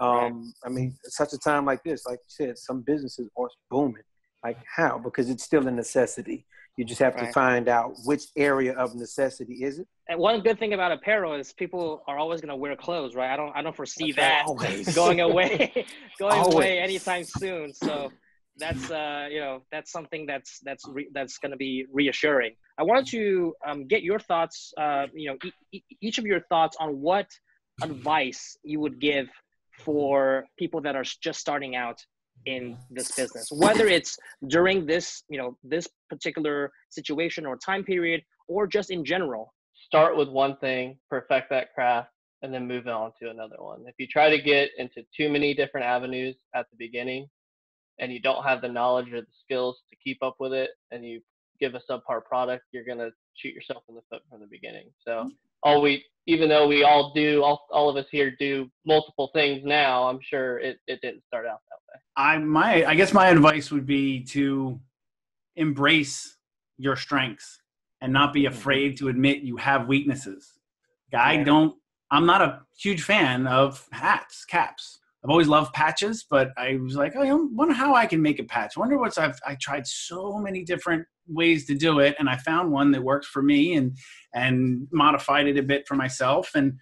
Um, 0.00 0.52
I 0.64 0.70
mean, 0.70 0.96
such 1.04 1.32
a 1.34 1.38
time 1.38 1.66
like 1.66 1.82
this, 1.84 2.06
like 2.06 2.18
you 2.18 2.46
said, 2.46 2.58
some 2.58 2.80
businesses 2.80 3.28
are 3.36 3.48
booming. 3.70 4.02
Like 4.42 4.58
how? 4.74 4.98
Because 4.98 5.28
it's 5.28 5.44
still 5.44 5.66
a 5.66 5.70
necessity. 5.70 6.46
You 6.76 6.84
just 6.86 7.00
have 7.00 7.14
right. 7.14 7.26
to 7.26 7.32
find 7.32 7.68
out 7.68 7.92
which 8.04 8.22
area 8.36 8.72
of 8.72 8.94
necessity 8.94 9.64
is 9.64 9.80
it. 9.80 9.88
And 10.08 10.18
one 10.18 10.40
good 10.40 10.58
thing 10.58 10.72
about 10.72 10.92
apparel 10.92 11.34
is 11.34 11.52
people 11.52 12.02
are 12.08 12.18
always 12.18 12.40
going 12.40 12.48
to 12.48 12.56
wear 12.56 12.74
clothes, 12.76 13.14
right? 13.14 13.30
I 13.30 13.36
don't, 13.36 13.54
I 13.54 13.60
don't 13.60 13.76
foresee 13.76 14.12
that's 14.12 14.50
that 14.50 14.94
going 14.94 15.20
away, 15.20 15.86
going 16.18 16.32
always. 16.32 16.54
away 16.54 16.78
anytime 16.78 17.24
soon. 17.24 17.74
So 17.74 18.10
that's, 18.56 18.90
uh, 18.90 19.28
you 19.30 19.40
know, 19.40 19.62
that's 19.70 19.92
something 19.92 20.24
that's 20.24 20.60
that's 20.60 20.84
re- 20.88 21.10
that's 21.12 21.36
going 21.36 21.50
to 21.50 21.58
be 21.58 21.84
reassuring. 21.92 22.52
I 22.78 22.82
wanted 22.84 23.08
to 23.08 23.54
um, 23.66 23.86
get 23.86 24.02
your 24.02 24.18
thoughts, 24.18 24.72
uh, 24.78 25.06
you 25.12 25.30
know, 25.30 25.36
e- 25.72 25.82
each 26.00 26.16
of 26.16 26.24
your 26.24 26.40
thoughts 26.48 26.78
on 26.80 27.00
what 27.00 27.26
advice 27.82 28.56
you 28.62 28.80
would 28.80 28.98
give 29.00 29.28
for 29.84 30.44
people 30.58 30.80
that 30.80 30.96
are 30.96 31.04
just 31.22 31.40
starting 31.40 31.76
out 31.76 32.00
in 32.46 32.76
this 32.90 33.12
business 33.12 33.48
whether 33.52 33.86
it's 33.86 34.16
during 34.48 34.86
this 34.86 35.24
you 35.28 35.36
know 35.36 35.58
this 35.62 35.86
particular 36.08 36.72
situation 36.88 37.44
or 37.44 37.56
time 37.58 37.84
period 37.84 38.22
or 38.48 38.66
just 38.66 38.90
in 38.90 39.04
general 39.04 39.52
start 39.74 40.16
with 40.16 40.28
one 40.28 40.56
thing 40.56 40.96
perfect 41.10 41.50
that 41.50 41.74
craft 41.74 42.08
and 42.42 42.52
then 42.52 42.66
move 42.66 42.86
on 42.86 43.12
to 43.20 43.30
another 43.30 43.56
one. 43.58 43.84
If 43.86 43.94
you 43.98 44.06
try 44.06 44.30
to 44.30 44.40
get 44.40 44.70
into 44.78 45.02
too 45.16 45.28
many 45.28 45.54
different 45.54 45.86
avenues 45.86 46.36
at 46.54 46.66
the 46.70 46.76
beginning 46.78 47.28
and 47.98 48.12
you 48.12 48.20
don't 48.20 48.44
have 48.44 48.62
the 48.62 48.68
knowledge 48.68 49.12
or 49.12 49.20
the 49.20 49.26
skills 49.44 49.82
to 49.90 49.96
keep 50.02 50.22
up 50.22 50.36
with 50.40 50.52
it 50.52 50.70
and 50.90 51.04
you 51.04 51.20
give 51.60 51.74
a 51.74 51.80
subpar 51.90 52.24
product, 52.24 52.64
you're 52.72 52.84
going 52.84 52.98
to 52.98 53.10
shoot 53.34 53.54
yourself 53.54 53.82
in 53.88 53.94
the 53.94 54.00
foot 54.10 54.22
from 54.30 54.40
the 54.40 54.46
beginning. 54.46 54.90
So. 55.04 55.30
All 55.62 55.82
we, 55.82 56.04
even 56.26 56.48
though 56.48 56.66
we 56.66 56.84
all 56.84 57.12
do, 57.14 57.42
all, 57.42 57.66
all 57.70 57.88
of 57.88 57.96
us 57.96 58.06
here 58.10 58.34
do 58.38 58.68
multiple 58.86 59.30
things 59.34 59.62
now, 59.64 60.08
I'm 60.08 60.20
sure 60.22 60.58
it, 60.58 60.78
it 60.86 61.00
didn't 61.00 61.22
start 61.26 61.46
out 61.46 61.60
that 61.68 61.78
way. 61.92 62.00
I, 62.16 62.38
my, 62.38 62.84
I 62.84 62.94
guess 62.94 63.12
my 63.12 63.28
advice 63.28 63.70
would 63.70 63.86
be 63.86 64.22
to 64.24 64.78
embrace 65.56 66.36
your 66.78 66.96
strengths 66.96 67.60
and 68.00 68.12
not 68.12 68.32
be 68.32 68.44
mm-hmm. 68.44 68.54
afraid 68.54 68.96
to 68.98 69.08
admit 69.08 69.42
you 69.42 69.56
have 69.56 69.88
weaknesses. 69.88 70.52
I 71.12 71.38
don't 71.38 71.74
I'm 72.10 72.26
not 72.26 72.42
a 72.42 72.60
huge 72.76 73.02
fan 73.02 73.46
of 73.46 73.86
hats, 73.92 74.44
caps. 74.44 74.99
I've 75.22 75.30
always 75.30 75.48
loved 75.48 75.74
patches, 75.74 76.24
but 76.28 76.50
I 76.56 76.78
was 76.82 76.96
like, 76.96 77.12
oh, 77.14 77.22
I 77.22 77.32
wonder 77.32 77.74
how 77.74 77.94
I 77.94 78.06
can 78.06 78.22
make 78.22 78.38
a 78.38 78.44
patch. 78.44 78.72
I 78.76 78.80
wonder 78.80 78.98
what's 78.98 79.18
I've 79.18 79.38
I 79.46 79.54
tried 79.60 79.86
so 79.86 80.38
many 80.38 80.64
different 80.64 81.06
ways 81.28 81.66
to 81.66 81.74
do 81.74 81.98
it, 81.98 82.16
and 82.18 82.28
I 82.28 82.36
found 82.38 82.72
one 82.72 82.90
that 82.92 83.02
works 83.02 83.26
for 83.26 83.42
me, 83.42 83.74
and 83.74 83.96
and 84.34 84.88
modified 84.92 85.46
it 85.46 85.58
a 85.58 85.62
bit 85.62 85.86
for 85.86 85.94
myself. 85.94 86.52
And 86.54 86.78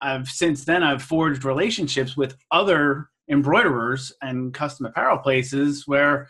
I've 0.00 0.28
since 0.28 0.64
then 0.64 0.82
I've 0.82 1.02
forged 1.02 1.44
relationships 1.44 2.16
with 2.16 2.36
other 2.50 3.08
embroiderers 3.30 4.12
and 4.22 4.52
custom 4.52 4.86
apparel 4.86 5.18
places 5.18 5.86
where 5.86 6.26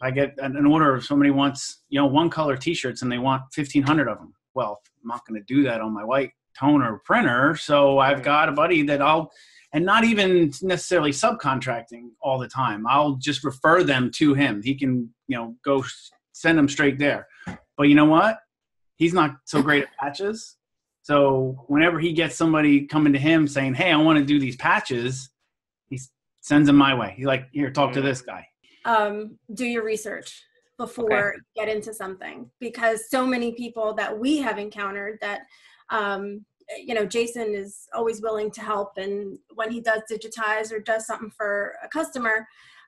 I 0.00 0.12
get 0.12 0.34
an 0.38 0.64
order 0.64 0.96
if 0.96 1.04
somebody 1.04 1.30
wants 1.30 1.82
you 1.88 1.98
know 2.00 2.06
one 2.06 2.30
color 2.30 2.56
T-shirts 2.56 3.02
and 3.02 3.10
they 3.10 3.18
want 3.18 3.42
fifteen 3.52 3.82
hundred 3.82 4.08
of 4.08 4.18
them. 4.18 4.32
Well, 4.54 4.80
I'm 5.02 5.08
not 5.08 5.26
going 5.26 5.40
to 5.40 5.54
do 5.54 5.64
that 5.64 5.80
on 5.80 5.92
my 5.92 6.04
white 6.04 6.30
toner 6.58 7.00
printer. 7.04 7.56
So 7.56 7.98
I've 7.98 8.22
got 8.22 8.48
a 8.48 8.52
buddy 8.52 8.82
that 8.82 9.00
I'll, 9.00 9.30
and 9.72 9.84
not 9.84 10.04
even 10.04 10.52
necessarily 10.62 11.12
subcontracting 11.12 12.10
all 12.20 12.38
the 12.38 12.48
time. 12.48 12.86
I'll 12.86 13.14
just 13.14 13.44
refer 13.44 13.84
them 13.84 14.10
to 14.16 14.34
him. 14.34 14.62
He 14.62 14.74
can, 14.74 15.12
you 15.28 15.36
know, 15.36 15.56
go 15.64 15.84
send 16.32 16.58
them 16.58 16.68
straight 16.68 16.98
there. 16.98 17.28
But 17.76 17.84
you 17.84 17.94
know 17.94 18.06
what? 18.06 18.38
He's 18.96 19.14
not 19.14 19.36
so 19.44 19.62
great 19.62 19.84
at 19.84 19.96
patches. 19.98 20.56
So 21.02 21.64
whenever 21.68 21.98
he 21.98 22.12
gets 22.12 22.36
somebody 22.36 22.86
coming 22.86 23.12
to 23.12 23.18
him 23.18 23.48
saying, 23.48 23.74
"Hey, 23.74 23.90
I 23.90 23.96
want 23.96 24.18
to 24.18 24.24
do 24.24 24.38
these 24.38 24.56
patches," 24.56 25.30
he 25.88 25.98
sends 26.40 26.66
them 26.66 26.76
my 26.76 26.94
way. 26.94 27.14
He's 27.16 27.26
like, 27.26 27.48
"Here, 27.52 27.70
talk 27.70 27.92
to 27.92 28.02
this 28.02 28.20
guy." 28.20 28.46
Um, 28.84 29.38
do 29.54 29.64
your 29.64 29.84
research 29.84 30.44
before 30.76 31.34
okay. 31.34 31.38
get 31.56 31.68
into 31.68 31.92
something 31.92 32.50
because 32.58 33.10
so 33.10 33.26
many 33.26 33.52
people 33.52 33.94
that 33.94 34.18
we 34.18 34.38
have 34.38 34.58
encountered 34.58 35.18
that 35.20 35.42
um, 35.90 36.44
you 36.78 36.94
know 36.94 37.04
jason 37.04 37.54
is 37.54 37.88
always 37.94 38.22
willing 38.22 38.50
to 38.50 38.60
help 38.60 38.92
and 38.96 39.38
when 39.54 39.70
he 39.70 39.80
does 39.80 40.02
digitize 40.10 40.72
or 40.72 40.78
does 40.78 41.06
something 41.06 41.30
for 41.30 41.74
a 41.82 41.88
customer 41.88 42.46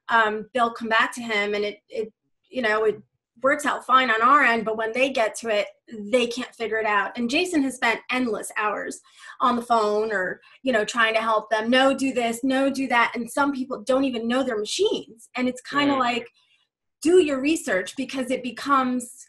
um, 0.08 0.48
they'll 0.52 0.72
come 0.72 0.88
back 0.88 1.12
to 1.14 1.22
him 1.22 1.54
and 1.54 1.64
it, 1.64 1.78
it 1.88 2.12
you 2.50 2.62
know 2.62 2.84
it 2.84 3.00
works 3.42 3.66
out 3.66 3.84
fine 3.84 4.10
on 4.10 4.22
our 4.22 4.42
end 4.42 4.64
but 4.64 4.76
when 4.76 4.92
they 4.92 5.10
get 5.10 5.34
to 5.34 5.48
it 5.48 5.66
they 6.10 6.26
can't 6.26 6.54
figure 6.54 6.78
it 6.78 6.86
out. 6.86 7.16
And 7.16 7.28
jason 7.28 7.62
has 7.62 7.74
spent 7.74 8.00
endless 8.10 8.50
hours 8.56 9.00
on 9.40 9.56
the 9.56 9.62
phone 9.62 10.12
or 10.12 10.40
you 10.62 10.72
know 10.72 10.84
trying 10.84 11.14
to 11.14 11.20
help 11.20 11.50
them 11.50 11.68
no 11.70 11.94
do 11.96 12.12
this 12.12 12.40
no 12.42 12.70
do 12.70 12.86
that 12.88 13.12
and 13.14 13.30
some 13.30 13.52
people 13.52 13.82
don't 13.82 14.04
even 14.04 14.28
know 14.28 14.42
their 14.42 14.58
machines. 14.58 15.28
And 15.36 15.48
it's 15.48 15.60
kind 15.60 15.90
of 15.90 15.98
like 15.98 16.28
do 17.02 17.18
your 17.18 17.40
research 17.40 17.94
because 17.96 18.30
it 18.30 18.42
becomes 18.42 19.28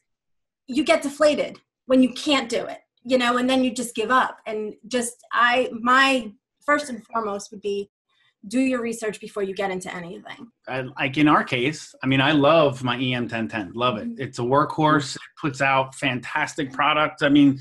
you 0.67 0.83
get 0.83 1.01
deflated 1.01 1.59
when 1.85 2.01
you 2.01 2.13
can't 2.13 2.49
do 2.49 2.65
it 2.65 2.79
you 3.05 3.17
know 3.17 3.37
and 3.37 3.49
then 3.49 3.63
you 3.63 3.71
just 3.71 3.95
give 3.95 4.11
up 4.11 4.37
and 4.45 4.73
just 4.87 5.15
i 5.31 5.69
my 5.81 6.31
first 6.65 6.89
and 6.89 7.05
foremost 7.05 7.51
would 7.51 7.61
be 7.61 7.89
do 8.47 8.59
your 8.59 8.81
research 8.81 9.19
before 9.21 9.41
you 9.41 9.53
get 9.53 9.71
into 9.71 9.93
anything 9.93 10.47
I, 10.67 10.81
like 10.99 11.17
in 11.17 11.27
our 11.27 11.43
case 11.43 11.93
i 12.03 12.07
mean 12.07 12.21
i 12.21 12.31
love 12.31 12.83
my 12.83 12.97
em 12.97 13.23
1010 13.23 13.73
love 13.73 13.97
it 13.97 14.07
mm-hmm. 14.07 14.21
it's 14.21 14.39
a 14.39 14.43
workhorse 14.43 15.15
it 15.15 15.21
puts 15.39 15.61
out 15.61 15.95
fantastic 15.95 16.71
product 16.71 17.23
i 17.23 17.29
mean 17.29 17.59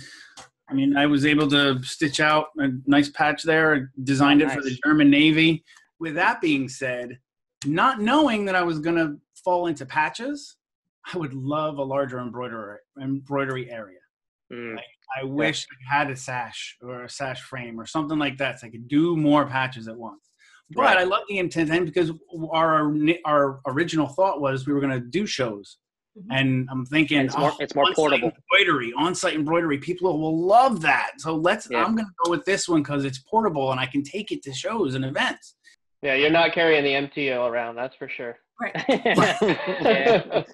i 0.68 0.74
mean 0.74 0.96
i 0.96 1.06
was 1.06 1.24
able 1.24 1.48
to 1.50 1.82
stitch 1.82 2.20
out 2.20 2.46
a 2.58 2.68
nice 2.86 3.08
patch 3.10 3.42
there 3.42 3.92
designed 4.02 4.42
it 4.42 4.46
nice. 4.46 4.56
for 4.56 4.62
the 4.62 4.76
german 4.84 5.10
navy 5.10 5.64
with 6.00 6.14
that 6.14 6.40
being 6.40 6.68
said 6.68 7.18
not 7.64 8.00
knowing 8.00 8.44
that 8.44 8.56
i 8.56 8.62
was 8.62 8.80
going 8.80 8.96
to 8.96 9.16
fall 9.44 9.68
into 9.68 9.86
patches 9.86 10.56
i 11.12 11.18
would 11.18 11.34
love 11.34 11.78
a 11.78 11.82
larger 11.82 12.18
embroidery 12.18 12.78
embroidery 13.00 13.70
area 13.70 13.98
mm. 14.52 14.74
like, 14.74 14.84
I 15.20 15.24
wish 15.24 15.66
I 15.70 15.96
had 15.96 16.10
a 16.10 16.16
sash 16.16 16.76
or 16.82 17.04
a 17.04 17.08
sash 17.08 17.40
frame 17.40 17.80
or 17.80 17.86
something 17.86 18.18
like 18.18 18.38
that 18.38 18.60
so 18.60 18.66
I 18.66 18.70
could 18.70 18.88
do 18.88 19.16
more 19.16 19.46
patches 19.46 19.88
at 19.88 19.96
once. 19.96 20.30
But 20.70 20.82
right. 20.82 20.98
I 20.98 21.04
love 21.04 21.22
the 21.28 21.36
M1010 21.36 21.84
because 21.84 22.12
our 22.50 22.94
our 23.24 23.60
original 23.66 24.06
thought 24.06 24.40
was 24.40 24.66
we 24.66 24.72
were 24.72 24.80
going 24.80 24.92
to 24.92 25.06
do 25.06 25.26
shows. 25.26 25.78
Mm-hmm. 26.18 26.32
And 26.32 26.68
I'm 26.70 26.84
thinking 26.84 27.18
and 27.18 27.26
it's 27.26 27.36
more, 27.36 27.52
oh, 27.52 27.56
it's 27.58 27.74
more 27.74 27.86
portable 27.94 28.30
embroidery, 28.52 28.92
on-site 28.98 29.34
embroidery. 29.34 29.78
People 29.78 30.18
will 30.20 30.46
love 30.46 30.82
that. 30.82 31.12
So 31.18 31.34
let's. 31.34 31.68
Yeah. 31.70 31.84
I'm 31.84 31.94
going 31.94 32.06
to 32.06 32.12
go 32.24 32.30
with 32.30 32.44
this 32.44 32.68
one 32.68 32.82
because 32.82 33.04
it's 33.04 33.18
portable 33.18 33.70
and 33.70 33.80
I 33.80 33.86
can 33.86 34.02
take 34.02 34.30
it 34.30 34.42
to 34.44 34.52
shows 34.52 34.94
and 34.94 35.04
events. 35.04 35.56
Yeah, 36.02 36.14
you're 36.14 36.30
not 36.30 36.52
carrying 36.52 36.84
the 36.84 37.08
MTO 37.08 37.48
around. 37.48 37.76
That's 37.76 37.94
for 37.96 38.08
sure. 38.08 38.36
Right. 38.62 38.84
yeah. 38.88 40.44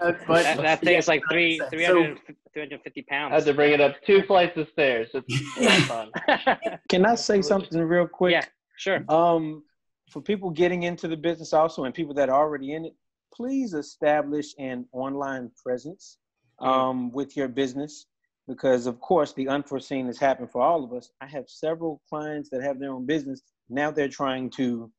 but, 0.00 0.26
that, 0.28 0.58
that 0.58 0.80
thing 0.80 0.96
is 0.96 1.08
like 1.08 1.22
three, 1.30 1.60
300, 1.70 2.18
so, 2.26 2.34
350 2.52 3.02
pounds. 3.02 3.32
I 3.32 3.34
had 3.36 3.44
to 3.46 3.54
bring 3.54 3.72
it 3.72 3.80
up 3.80 3.96
two 4.06 4.22
flights 4.22 4.56
of 4.56 4.68
stairs. 4.68 5.08
It's 5.12 5.84
fun. 5.86 6.10
Can 6.88 7.04
I 7.04 7.16
say 7.16 7.42
something 7.42 7.80
real 7.80 8.06
quick? 8.06 8.32
Yeah, 8.32 8.44
sure. 8.76 9.04
Um, 9.08 9.64
for 10.10 10.20
people 10.20 10.50
getting 10.50 10.84
into 10.84 11.08
the 11.08 11.16
business 11.16 11.52
also 11.52 11.84
and 11.84 11.92
people 11.94 12.14
that 12.14 12.28
are 12.28 12.40
already 12.40 12.74
in 12.74 12.84
it, 12.84 12.94
please 13.34 13.74
establish 13.74 14.54
an 14.58 14.86
online 14.92 15.50
presence 15.60 16.18
mm-hmm. 16.60 16.70
um, 16.70 17.10
with 17.10 17.36
your 17.36 17.48
business 17.48 18.06
because, 18.46 18.86
of 18.86 19.00
course, 19.00 19.32
the 19.32 19.48
unforeseen 19.48 20.06
has 20.06 20.18
happened 20.18 20.50
for 20.52 20.62
all 20.62 20.84
of 20.84 20.92
us. 20.92 21.10
I 21.20 21.26
have 21.26 21.48
several 21.48 22.02
clients 22.08 22.50
that 22.50 22.62
have 22.62 22.78
their 22.78 22.92
own 22.92 23.06
business. 23.06 23.42
Now 23.68 23.90
they're 23.90 24.08
trying 24.08 24.50
to 24.50 24.92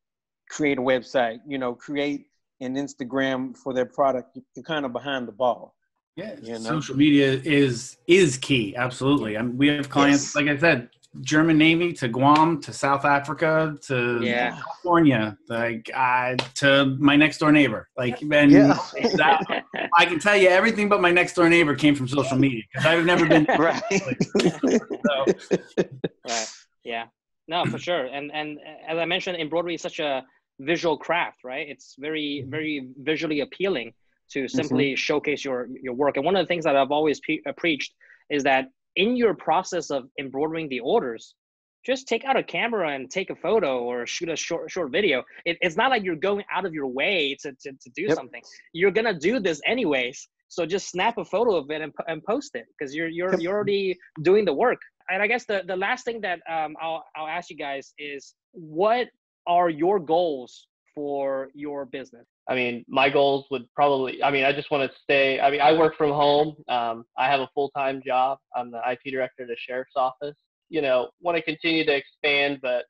create 0.50 0.77
a 0.77 0.81
website, 0.81 1.39
you 1.47 1.57
know, 1.57 1.73
create 1.73 2.27
an 2.62 2.75
Instagram 2.75 3.57
for 3.57 3.74
their 3.74 3.86
product. 3.86 4.38
You're 4.55 4.63
kind 4.63 4.86
of 4.86 4.93
behind 4.93 5.27
the 5.27 5.31
ball. 5.31 5.75
Yeah, 6.15 6.36
you 6.41 6.53
know? 6.53 6.60
social 6.60 6.95
media 6.95 7.41
is 7.43 7.98
is 8.07 8.38
key. 8.38 8.75
Absolutely. 8.75 9.38
I 9.38 9.41
mean, 9.41 9.57
we 9.57 9.67
have 9.69 9.89
clients, 9.89 10.25
yes. 10.25 10.36
like 10.36 10.48
I 10.48 10.57
said, 10.57 10.89
German 11.22 11.57
Navy 11.57 11.93
to 11.93 12.07
Guam 12.07 12.62
to 12.62 12.74
South 12.74 13.05
Africa 13.05 13.77
to 13.88 14.19
yeah. 14.22 14.51
California, 14.51 15.38
like 15.48 15.89
uh, 15.93 16.36
to 16.55 16.95
my 17.00 17.15
next 17.15 17.38
door 17.38 17.51
neighbor. 17.51 17.88
Like, 17.98 18.22
and 18.22 18.51
yeah. 18.51 18.77
that, 19.15 19.63
I 19.98 20.05
can 20.05 20.19
tell 20.19 20.36
you 20.36 20.50
everything 20.50 20.89
but 20.89 21.01
my 21.01 21.12
next 21.12 21.33
door 21.33 21.50
neighbor 21.50 21.75
came 21.75 21.95
from 21.95 22.07
social 22.07 22.38
media 22.38 22.63
because 22.72 22.86
I've 22.86 23.05
never 23.05 23.25
been 23.27 23.45
right. 23.57 23.81
so. 23.89 25.25
Right. 26.27 26.48
Yeah. 26.83 27.05
No, 27.48 27.65
for 27.65 27.77
sure. 27.77 28.05
And 28.05 28.31
and 28.31 28.60
as 28.88 28.98
I 28.98 29.05
mentioned, 29.05 29.38
embroidery 29.38 29.75
is 29.75 29.81
such 29.81 30.00
a 30.00 30.25
visual 30.60 30.98
craft, 30.98 31.43
right? 31.43 31.67
It's 31.69 31.95
very 31.98 32.41
mm-hmm. 32.41 32.51
very 32.51 32.88
visually 32.98 33.41
appealing 33.41 33.93
to 34.31 34.48
simply 34.48 34.91
mm-hmm. 34.91 34.95
showcase 34.95 35.43
your 35.45 35.67
your 35.81 35.93
work. 35.93 36.17
And 36.17 36.25
one 36.25 36.36
of 36.36 36.43
the 36.43 36.48
things 36.48 36.65
that 36.65 36.75
I've 36.75 36.91
always 36.91 37.19
pre- 37.19 37.43
uh, 37.48 37.51
preached 37.53 37.93
is 38.29 38.43
that 38.43 38.69
in 38.95 39.15
your 39.15 39.33
process 39.33 39.89
of 39.89 40.10
embroidering 40.19 40.69
the 40.69 40.79
orders, 40.79 41.36
just 41.86 42.07
take 42.07 42.24
out 42.24 42.38
a 42.38 42.43
camera 42.43 42.93
and 42.93 43.10
take 43.10 43.29
a 43.29 43.36
photo 43.36 43.79
or 43.79 44.05
shoot 44.05 44.29
a 44.29 44.36
short 44.36 44.72
short 44.72 44.91
video. 44.91 45.24
It, 45.45 45.57
it's 45.62 45.75
not 45.75 45.89
like 45.89 46.03
you're 46.03 46.15
going 46.15 46.43
out 46.51 46.65
of 46.65 46.74
your 46.74 46.88
way 46.88 47.38
to 47.41 47.51
to, 47.51 47.72
to 47.72 47.89
do 47.95 48.03
yep. 48.03 48.15
something. 48.15 48.41
You're 48.74 48.91
gonna 48.91 49.17
do 49.17 49.39
this 49.39 49.62
anyways. 49.65 50.27
So 50.48 50.67
just 50.67 50.89
snap 50.89 51.17
a 51.17 51.25
photo 51.25 51.55
of 51.55 51.72
it 51.72 51.81
and, 51.81 51.91
and 52.07 52.24
post 52.24 52.51
it 52.55 52.65
because 52.77 52.93
you're 52.93 53.07
you're 53.07 53.39
you're 53.39 53.53
already 53.53 53.98
doing 54.22 54.45
the 54.45 54.53
work. 54.53 54.79
And 55.10 55.22
I 55.22 55.27
guess 55.27 55.45
the, 55.45 55.63
the 55.67 55.75
last 55.75 56.05
thing 56.05 56.22
that 56.22 56.39
um, 56.50 56.75
I'll 56.81 57.03
I'll 57.15 57.27
ask 57.27 57.50
you 57.50 57.57
guys 57.57 57.93
is 57.98 58.36
what 58.51 59.07
are 59.47 59.69
your 59.69 60.00
goals 60.00 60.67
for 60.95 61.50
your 61.53 61.85
business? 61.85 62.25
I 62.50 62.55
mean, 62.55 62.83
my 62.88 63.09
goals 63.09 63.45
would 63.51 63.65
probably, 63.73 64.21
I 64.23 64.31
mean, 64.31 64.43
I 64.43 64.51
just 64.51 64.69
want 64.69 64.89
to 64.89 64.97
stay, 65.01 65.39
I 65.39 65.50
mean, 65.50 65.62
I 65.62 65.73
work 65.77 65.97
from 65.97 66.12
home. 66.12 66.55
Um, 66.67 67.05
I 67.17 67.27
have 67.27 67.39
a 67.39 67.50
full 67.53 67.69
time 67.69 68.01
job. 68.05 68.38
I'm 68.55 68.71
the 68.71 68.81
IT 68.85 69.09
director 69.09 69.43
at 69.43 69.47
the 69.47 69.55
sheriff's 69.57 69.93
office. 69.95 70.35
You 70.69 70.81
know, 70.81 71.09
want 71.21 71.38
to 71.38 71.43
continue 71.43 71.85
to 71.85 71.95
expand, 71.95 72.59
but 72.62 72.85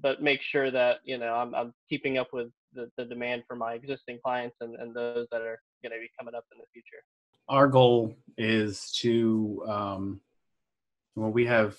but 0.00 0.22
make 0.22 0.40
sure 0.40 0.70
that 0.70 0.98
you 1.04 1.18
know 1.18 1.34
I'm, 1.34 1.54
I'm 1.54 1.72
keeping 1.88 2.18
up 2.18 2.28
with 2.32 2.48
the, 2.74 2.90
the 2.96 3.04
demand 3.04 3.42
for 3.48 3.56
my 3.56 3.74
existing 3.74 4.18
clients 4.24 4.56
and, 4.60 4.76
and 4.76 4.94
those 4.94 5.26
that 5.32 5.40
are 5.40 5.60
going 5.82 5.92
to 5.92 5.98
be 5.98 6.10
coming 6.18 6.34
up 6.34 6.44
in 6.52 6.58
the 6.58 6.64
future. 6.72 7.02
Our 7.48 7.66
goal 7.66 8.14
is 8.38 8.92
to, 9.00 9.64
um, 9.66 10.20
well, 11.16 11.30
we 11.30 11.46
have 11.46 11.76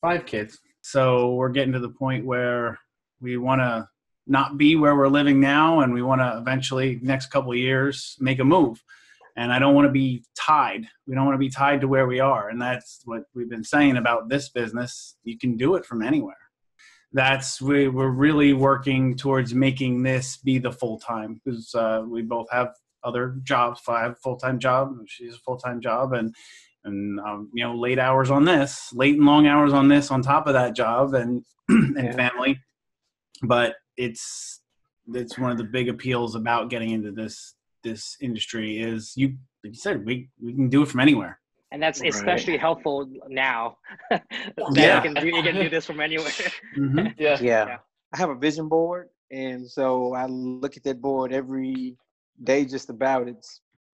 five 0.00 0.26
kids, 0.26 0.58
so 0.90 1.34
we're 1.34 1.48
getting 1.48 1.72
to 1.72 1.80
the 1.80 1.88
point 1.90 2.24
where 2.24 2.78
we 3.20 3.36
want 3.36 3.60
to 3.60 3.88
not 4.26 4.58
be 4.58 4.76
where 4.76 4.96
we're 4.96 5.08
living 5.08 5.40
now 5.40 5.80
and 5.80 5.92
we 5.92 6.02
want 6.02 6.20
to 6.20 6.38
eventually 6.38 6.98
next 7.02 7.28
couple 7.28 7.54
years 7.54 8.16
make 8.20 8.38
a 8.38 8.44
move 8.44 8.82
and 9.36 9.52
I 9.52 9.58
don't 9.58 9.74
want 9.74 9.86
to 9.86 9.92
be 9.92 10.24
tied. 10.36 10.86
We 11.06 11.14
don't 11.14 11.24
want 11.24 11.34
to 11.34 11.38
be 11.38 11.50
tied 11.50 11.80
to 11.80 11.88
where 11.88 12.06
we 12.06 12.20
are, 12.20 12.48
and 12.48 12.60
that's 12.60 13.00
what 13.04 13.22
we've 13.34 13.48
been 13.48 13.64
saying 13.64 13.96
about 13.96 14.28
this 14.28 14.48
business. 14.50 15.16
You 15.24 15.38
can 15.38 15.56
do 15.56 15.76
it 15.76 15.86
from 15.86 16.02
anywhere. 16.02 16.36
That's 17.12 17.60
we 17.60 17.88
we're 17.88 18.10
really 18.10 18.52
working 18.52 19.16
towards 19.16 19.54
making 19.54 20.02
this 20.02 20.36
be 20.36 20.58
the 20.58 20.72
full 20.72 20.98
time 20.98 21.40
because 21.42 21.74
uh, 21.74 22.02
we 22.06 22.22
both 22.22 22.48
have 22.52 22.74
other 23.02 23.36
jobs. 23.42 23.80
I 23.88 24.02
have 24.02 24.12
a 24.12 24.16
full 24.16 24.36
time 24.36 24.58
job. 24.58 24.94
She's 25.06 25.34
a 25.34 25.38
full 25.38 25.56
time 25.56 25.80
job, 25.80 26.12
and 26.12 26.34
and 26.84 27.20
um, 27.20 27.50
you 27.52 27.64
know 27.64 27.74
late 27.74 27.98
hours 27.98 28.30
on 28.30 28.44
this, 28.44 28.90
late 28.92 29.16
and 29.16 29.26
long 29.26 29.46
hours 29.46 29.72
on 29.72 29.88
this 29.88 30.10
on 30.10 30.22
top 30.22 30.46
of 30.46 30.54
that 30.54 30.74
job 30.74 31.14
and 31.14 31.44
and 31.68 31.96
yeah. 31.96 32.12
family. 32.12 32.58
But 33.42 33.76
it's 33.96 34.60
it's 35.14 35.38
one 35.38 35.50
of 35.50 35.58
the 35.58 35.64
big 35.64 35.88
appeals 35.88 36.34
about 36.34 36.70
getting 36.70 36.90
into 36.90 37.12
this 37.12 37.54
this 37.82 38.16
industry 38.20 38.80
is 38.80 39.12
you 39.16 39.28
like 39.64 39.72
you 39.72 39.74
said 39.74 40.04
we 40.04 40.28
we 40.42 40.52
can 40.52 40.68
do 40.68 40.82
it 40.82 40.88
from 40.88 41.00
anywhere 41.00 41.38
and 41.72 41.82
that's 41.82 42.02
especially 42.02 42.54
right. 42.54 42.60
helpful 42.60 43.08
now 43.28 43.76
yeah. 44.72 44.96
you 44.96 45.02
can 45.02 45.14
do 45.14 45.26
you 45.28 45.42
can 45.42 45.54
do 45.54 45.68
this 45.68 45.86
from 45.86 46.00
anywhere 46.00 46.26
mm-hmm. 46.78 46.98
yeah. 47.18 47.38
yeah 47.40 47.66
yeah 47.66 47.76
i 48.12 48.18
have 48.18 48.30
a 48.30 48.34
vision 48.34 48.68
board 48.68 49.08
and 49.30 49.68
so 49.68 50.14
i 50.14 50.26
look 50.26 50.76
at 50.76 50.82
that 50.82 51.00
board 51.00 51.32
every 51.32 51.96
day 52.44 52.64
just 52.64 52.90
about 52.90 53.28
it 53.28 53.44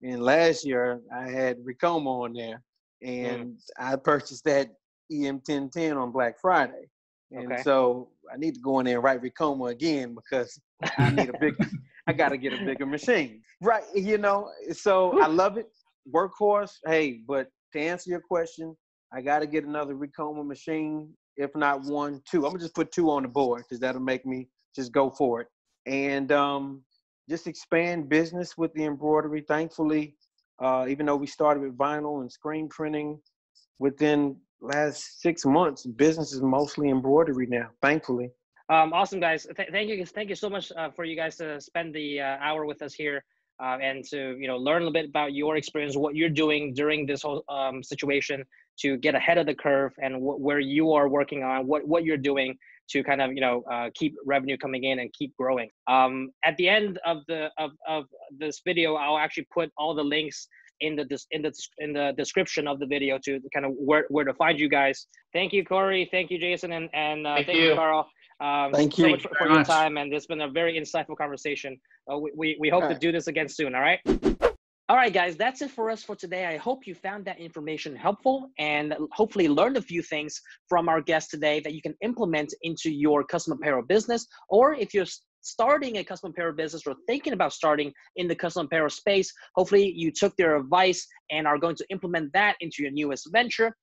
and 0.03 0.23
last 0.23 0.65
year 0.65 1.01
i 1.15 1.29
had 1.29 1.59
Ricoma 1.65 2.25
on 2.25 2.33
there 2.33 2.63
and 3.03 3.55
mm. 3.55 3.57
i 3.79 3.95
purchased 3.97 4.45
that 4.45 4.69
em 5.13 5.37
1010 5.37 5.97
on 5.97 6.11
black 6.11 6.41
friday 6.41 6.89
and 7.33 7.53
okay. 7.53 7.63
so 7.63 8.09
i 8.33 8.37
need 8.37 8.55
to 8.55 8.61
go 8.61 8.79
in 8.81 8.87
there 8.87 8.97
and 8.97 9.05
write 9.05 9.23
Ricoma 9.23 9.71
again 9.71 10.15
because 10.15 10.59
i 10.99 11.11
need 11.11 11.29
a 11.29 11.39
big 11.41 11.55
I 12.07 12.13
got 12.13 12.29
to 12.29 12.37
get 12.37 12.53
a 12.53 12.65
bigger 12.65 12.87
machine. 12.87 13.43
Right. 13.61 13.83
You 13.95 14.19
know, 14.19 14.51
so 14.73 15.21
I 15.21 15.27
love 15.27 15.57
it. 15.57 15.67
Workhorse, 16.13 16.75
hey, 16.87 17.21
but 17.27 17.49
to 17.73 17.81
answer 17.81 18.11
your 18.11 18.21
question, 18.21 18.77
I 19.13 19.21
got 19.21 19.41
to 19.41 19.47
get 19.47 19.65
another 19.65 19.95
Ricoma 19.97 20.47
machine. 20.47 21.13
If 21.37 21.51
not 21.57 21.83
one, 21.83 22.23
two. 22.31 22.39
I'm 22.39 22.51
going 22.51 22.59
to 22.59 22.65
just 22.65 22.75
put 22.75 22.93
two 22.93 23.11
on 23.11 23.23
the 23.23 23.29
board 23.29 23.63
because 23.63 23.81
that'll 23.81 24.01
make 24.01 24.25
me 24.25 24.49
just 24.75 24.93
go 24.93 25.11
for 25.11 25.41
it. 25.41 25.49
And 25.87 26.31
um, 26.31 26.83
just 27.29 27.49
expand 27.49 28.09
business 28.09 28.57
with 28.57 28.73
the 28.75 28.85
embroidery. 28.85 29.45
Thankfully, 29.47 30.15
uh, 30.59 30.87
even 30.89 31.07
though 31.07 31.17
we 31.17 31.27
started 31.27 31.61
with 31.61 31.77
vinyl 31.77 32.21
and 32.21 32.31
screen 32.31 32.69
printing, 32.69 33.21
within 33.79 34.37
last 34.61 35.21
six 35.21 35.45
months, 35.45 35.87
business 35.87 36.33
is 36.33 36.41
mostly 36.41 36.89
embroidery 36.91 37.47
now. 37.47 37.69
Thankfully. 37.83 38.31
Um, 38.69 38.93
awesome, 38.93 39.21
guys. 39.21 39.47
Th- 39.57 39.69
thank 39.71 39.89
you. 39.89 40.05
Thank 40.05 40.29
you 40.29 40.35
so 40.35 40.49
much 40.49 40.73
uh, 40.77 40.91
for 40.91 41.05
you 41.05 41.15
guys 41.15 41.37
to 41.37 41.61
spend 41.61 41.95
the 41.95 42.21
uh, 42.21 42.37
hour 42.41 42.67
with 42.67 42.83
us 42.83 42.95
here 42.95 43.25
uh, 43.63 43.79
and 43.81 44.05
to 44.05 44.37
you 44.39 44.49
know 44.49 44.57
learn 44.57 44.83
a 44.83 44.85
little 44.87 44.93
bit 44.93 45.09
about 45.09 45.33
your 45.35 45.57
experience, 45.57 45.97
what 45.97 46.17
you're 46.17 46.29
doing 46.29 46.75
during 46.75 47.07
this 47.07 47.23
whole 47.23 47.45
um, 47.49 47.83
situation 47.83 48.45
to 48.79 48.97
get 48.97 49.15
ahead 49.15 49.39
of 49.39 49.47
the 49.47 49.55
curve, 49.55 49.95
and 50.03 50.17
wh- 50.17 50.41
where 50.41 50.59
you 50.59 50.93
are 50.93 51.09
working 51.09 51.43
on, 51.43 51.67
what 51.67 51.87
what 51.87 52.05
you're 52.05 52.17
doing 52.17 52.59
to 52.91 53.03
kind 53.03 53.21
of 53.21 53.33
you 53.33 53.41
know 53.41 53.63
uh, 53.71 53.91
keep 53.95 54.15
revenue 54.25 54.57
coming 54.57 54.85
in 54.85 55.01
and 55.01 55.13
keep 55.13 55.35
growing. 55.37 55.69
Um, 55.89 56.31
at 56.45 56.57
the 56.57 56.69
end 56.69 56.99
of 57.05 57.19
the 57.29 57.51
of, 57.59 57.71
of 57.89 58.05
this 58.39 58.61
video, 58.65 58.95
I'll 58.95 59.19
actually 59.19 59.47
put 59.53 59.71
all 59.77 59.95
the 59.95 60.05
links 60.05 60.49
in 60.81 60.97
the 60.97 61.19
in 61.31 61.43
the 61.43 61.53
in 61.79 61.93
the 61.93 62.13
description 62.17 62.69
of 62.69 62.79
the 62.79 62.87
video 62.87 63.19
to 63.25 63.41
kind 63.55 63.67
of 63.67 63.73
where, 63.77 64.07
where 64.09 64.25
to 64.25 64.35
find 64.35 64.59
you 64.59 64.69
guys. 64.69 65.07
Thank 65.33 65.53
you, 65.53 65.65
Corey. 65.65 66.09
Thank 66.11 66.31
you, 66.31 66.39
Jason, 66.39 66.73
and 66.73 66.89
and 66.93 67.27
uh, 67.27 67.35
thank, 67.37 67.47
thank 67.47 67.59
you. 67.59 67.69
you, 67.71 67.75
Carl. 67.75 68.09
Um, 68.39 68.71
Thank 68.73 68.99
you 68.99 69.17
for, 69.17 69.35
for 69.35 69.49
your 69.49 69.65
time, 69.65 69.97
and 69.97 70.13
it's 70.13 70.27
been 70.27 70.43
a 70.43 70.51
very 70.51 70.79
insightful 70.79 71.17
conversation. 71.17 71.81
Uh, 72.13 72.19
we, 72.19 72.33
we, 72.37 72.57
we 72.61 72.69
hope 72.69 72.87
to 72.87 72.95
do 72.95 73.11
this 73.11 73.29
again 73.29 73.49
soon. 73.49 73.75
All 73.75 73.81
right. 73.81 73.99
All 74.89 74.95
right, 74.95 75.13
guys, 75.13 75.37
that's 75.37 75.63
it 75.63 75.73
for 75.73 75.91
us 75.91 76.05
for 76.05 76.15
today. 76.15 76.47
I 76.47 76.59
hope 76.59 76.87
you 76.87 76.95
found 76.95 77.25
that 77.25 77.41
information 77.41 77.97
helpful 77.97 78.53
and 78.61 78.95
hopefully 79.11 79.49
learned 79.49 79.77
a 79.77 79.83
few 79.83 80.01
things 80.01 80.41
from 80.69 80.89
our 80.89 81.01
guest 81.01 81.29
today 81.29 81.59
that 81.65 81.75
you 81.75 81.83
can 81.83 81.97
implement 82.03 82.55
into 82.63 82.93
your 82.93 83.25
custom 83.25 83.55
apparel 83.55 83.83
business. 83.83 84.29
Or 84.49 84.75
if 84.75 84.95
you're 84.95 85.07
starting 85.41 85.97
a 85.97 86.05
custom 86.05 86.31
apparel 86.31 86.55
business 86.55 86.87
or 86.87 86.95
thinking 87.09 87.33
about 87.33 87.53
starting 87.53 87.93
in 88.15 88.29
the 88.29 88.35
custom 88.37 88.67
apparel 88.67 88.89
space, 88.89 89.33
hopefully 89.57 89.93
you 89.93 90.13
took 90.13 90.37
their 90.37 90.55
advice 90.57 91.05
and 91.33 91.49
are 91.49 91.59
going 91.59 91.75
to 91.75 91.87
implement 91.91 92.33
that 92.35 92.55
into 92.61 92.85
your 92.85 92.93
newest 92.93 93.29
venture. 93.33 93.75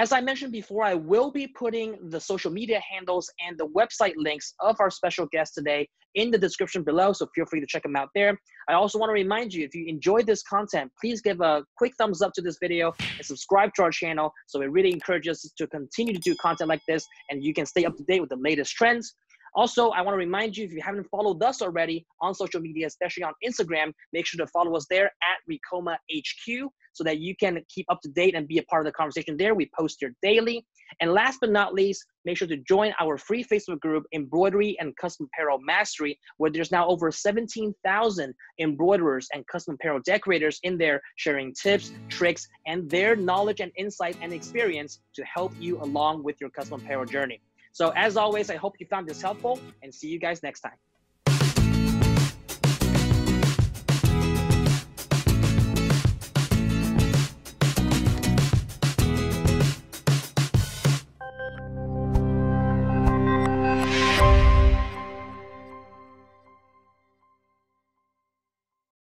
As 0.00 0.12
I 0.12 0.22
mentioned 0.22 0.52
before, 0.52 0.82
I 0.82 0.94
will 0.94 1.30
be 1.30 1.46
putting 1.46 2.08
the 2.08 2.18
social 2.18 2.50
media 2.50 2.80
handles 2.90 3.30
and 3.46 3.58
the 3.58 3.66
website 3.66 4.14
links 4.16 4.54
of 4.58 4.80
our 4.80 4.88
special 4.88 5.26
guest 5.26 5.52
today 5.52 5.86
in 6.14 6.30
the 6.30 6.38
description 6.38 6.82
below, 6.82 7.12
so 7.12 7.26
feel 7.34 7.44
free 7.44 7.60
to 7.60 7.66
check 7.66 7.82
them 7.82 7.96
out 7.96 8.08
there. 8.14 8.40
I 8.66 8.72
also 8.72 8.98
want 8.98 9.10
to 9.10 9.12
remind 9.12 9.52
you, 9.52 9.62
if 9.62 9.74
you 9.74 9.84
enjoyed 9.86 10.24
this 10.24 10.42
content, 10.42 10.90
please 10.98 11.20
give 11.20 11.42
a 11.42 11.66
quick 11.76 11.92
thumbs 11.98 12.22
up 12.22 12.32
to 12.36 12.40
this 12.40 12.56
video 12.62 12.94
and 12.98 13.26
subscribe 13.26 13.74
to 13.74 13.82
our 13.82 13.90
channel. 13.90 14.32
So 14.46 14.62
it 14.62 14.72
really 14.72 14.90
encourages 14.90 15.44
us 15.44 15.52
to 15.58 15.66
continue 15.66 16.14
to 16.14 16.20
do 16.20 16.34
content 16.36 16.70
like 16.70 16.80
this 16.88 17.06
and 17.28 17.44
you 17.44 17.52
can 17.52 17.66
stay 17.66 17.84
up 17.84 17.94
to 17.98 18.04
date 18.04 18.20
with 18.20 18.30
the 18.30 18.36
latest 18.36 18.72
trends. 18.76 19.14
Also, 19.54 19.90
I 19.90 20.00
want 20.00 20.14
to 20.14 20.18
remind 20.18 20.56
you 20.56 20.64
if 20.64 20.72
you 20.72 20.80
haven't 20.80 21.10
followed 21.10 21.42
us 21.42 21.60
already 21.60 22.06
on 22.22 22.34
social 22.34 22.62
media, 22.62 22.86
especially 22.86 23.24
on 23.24 23.34
Instagram, 23.44 23.92
make 24.14 24.24
sure 24.24 24.42
to 24.42 24.50
follow 24.50 24.74
us 24.76 24.86
there 24.88 25.06
at 25.06 25.38
Ricoma 25.46 25.96
HQ 26.10 26.70
so 26.92 27.04
that 27.04 27.18
you 27.18 27.34
can 27.36 27.58
keep 27.68 27.86
up 27.88 28.00
to 28.02 28.08
date 28.08 28.34
and 28.34 28.48
be 28.48 28.58
a 28.58 28.62
part 28.64 28.86
of 28.86 28.92
the 28.92 28.96
conversation 28.96 29.36
there. 29.36 29.54
We 29.54 29.70
post 29.78 29.98
here 30.00 30.14
daily. 30.22 30.64
And 31.00 31.12
last 31.12 31.38
but 31.40 31.50
not 31.50 31.72
least, 31.72 32.04
make 32.24 32.36
sure 32.36 32.48
to 32.48 32.56
join 32.56 32.92
our 33.00 33.16
free 33.16 33.44
Facebook 33.44 33.80
group, 33.80 34.04
Embroidery 34.12 34.76
and 34.80 34.96
Custom 34.96 35.28
Apparel 35.32 35.58
Mastery, 35.60 36.18
where 36.38 36.50
there's 36.50 36.72
now 36.72 36.86
over 36.88 37.10
17,000 37.10 38.34
embroiderers 38.58 39.28
and 39.32 39.46
custom 39.46 39.74
apparel 39.74 40.00
decorators 40.04 40.58
in 40.62 40.76
there 40.78 41.00
sharing 41.16 41.54
tips, 41.54 41.92
tricks, 42.08 42.46
and 42.66 42.90
their 42.90 43.14
knowledge 43.14 43.60
and 43.60 43.72
insight 43.76 44.16
and 44.20 44.32
experience 44.32 45.00
to 45.14 45.24
help 45.24 45.52
you 45.58 45.80
along 45.82 46.24
with 46.24 46.36
your 46.40 46.50
custom 46.50 46.80
apparel 46.80 47.04
journey. 47.04 47.40
So 47.72 47.90
as 47.90 48.16
always, 48.16 48.50
I 48.50 48.56
hope 48.56 48.74
you 48.80 48.86
found 48.86 49.08
this 49.08 49.22
helpful 49.22 49.60
and 49.82 49.94
see 49.94 50.08
you 50.08 50.18
guys 50.18 50.42
next 50.42 50.60
time. 50.60 50.72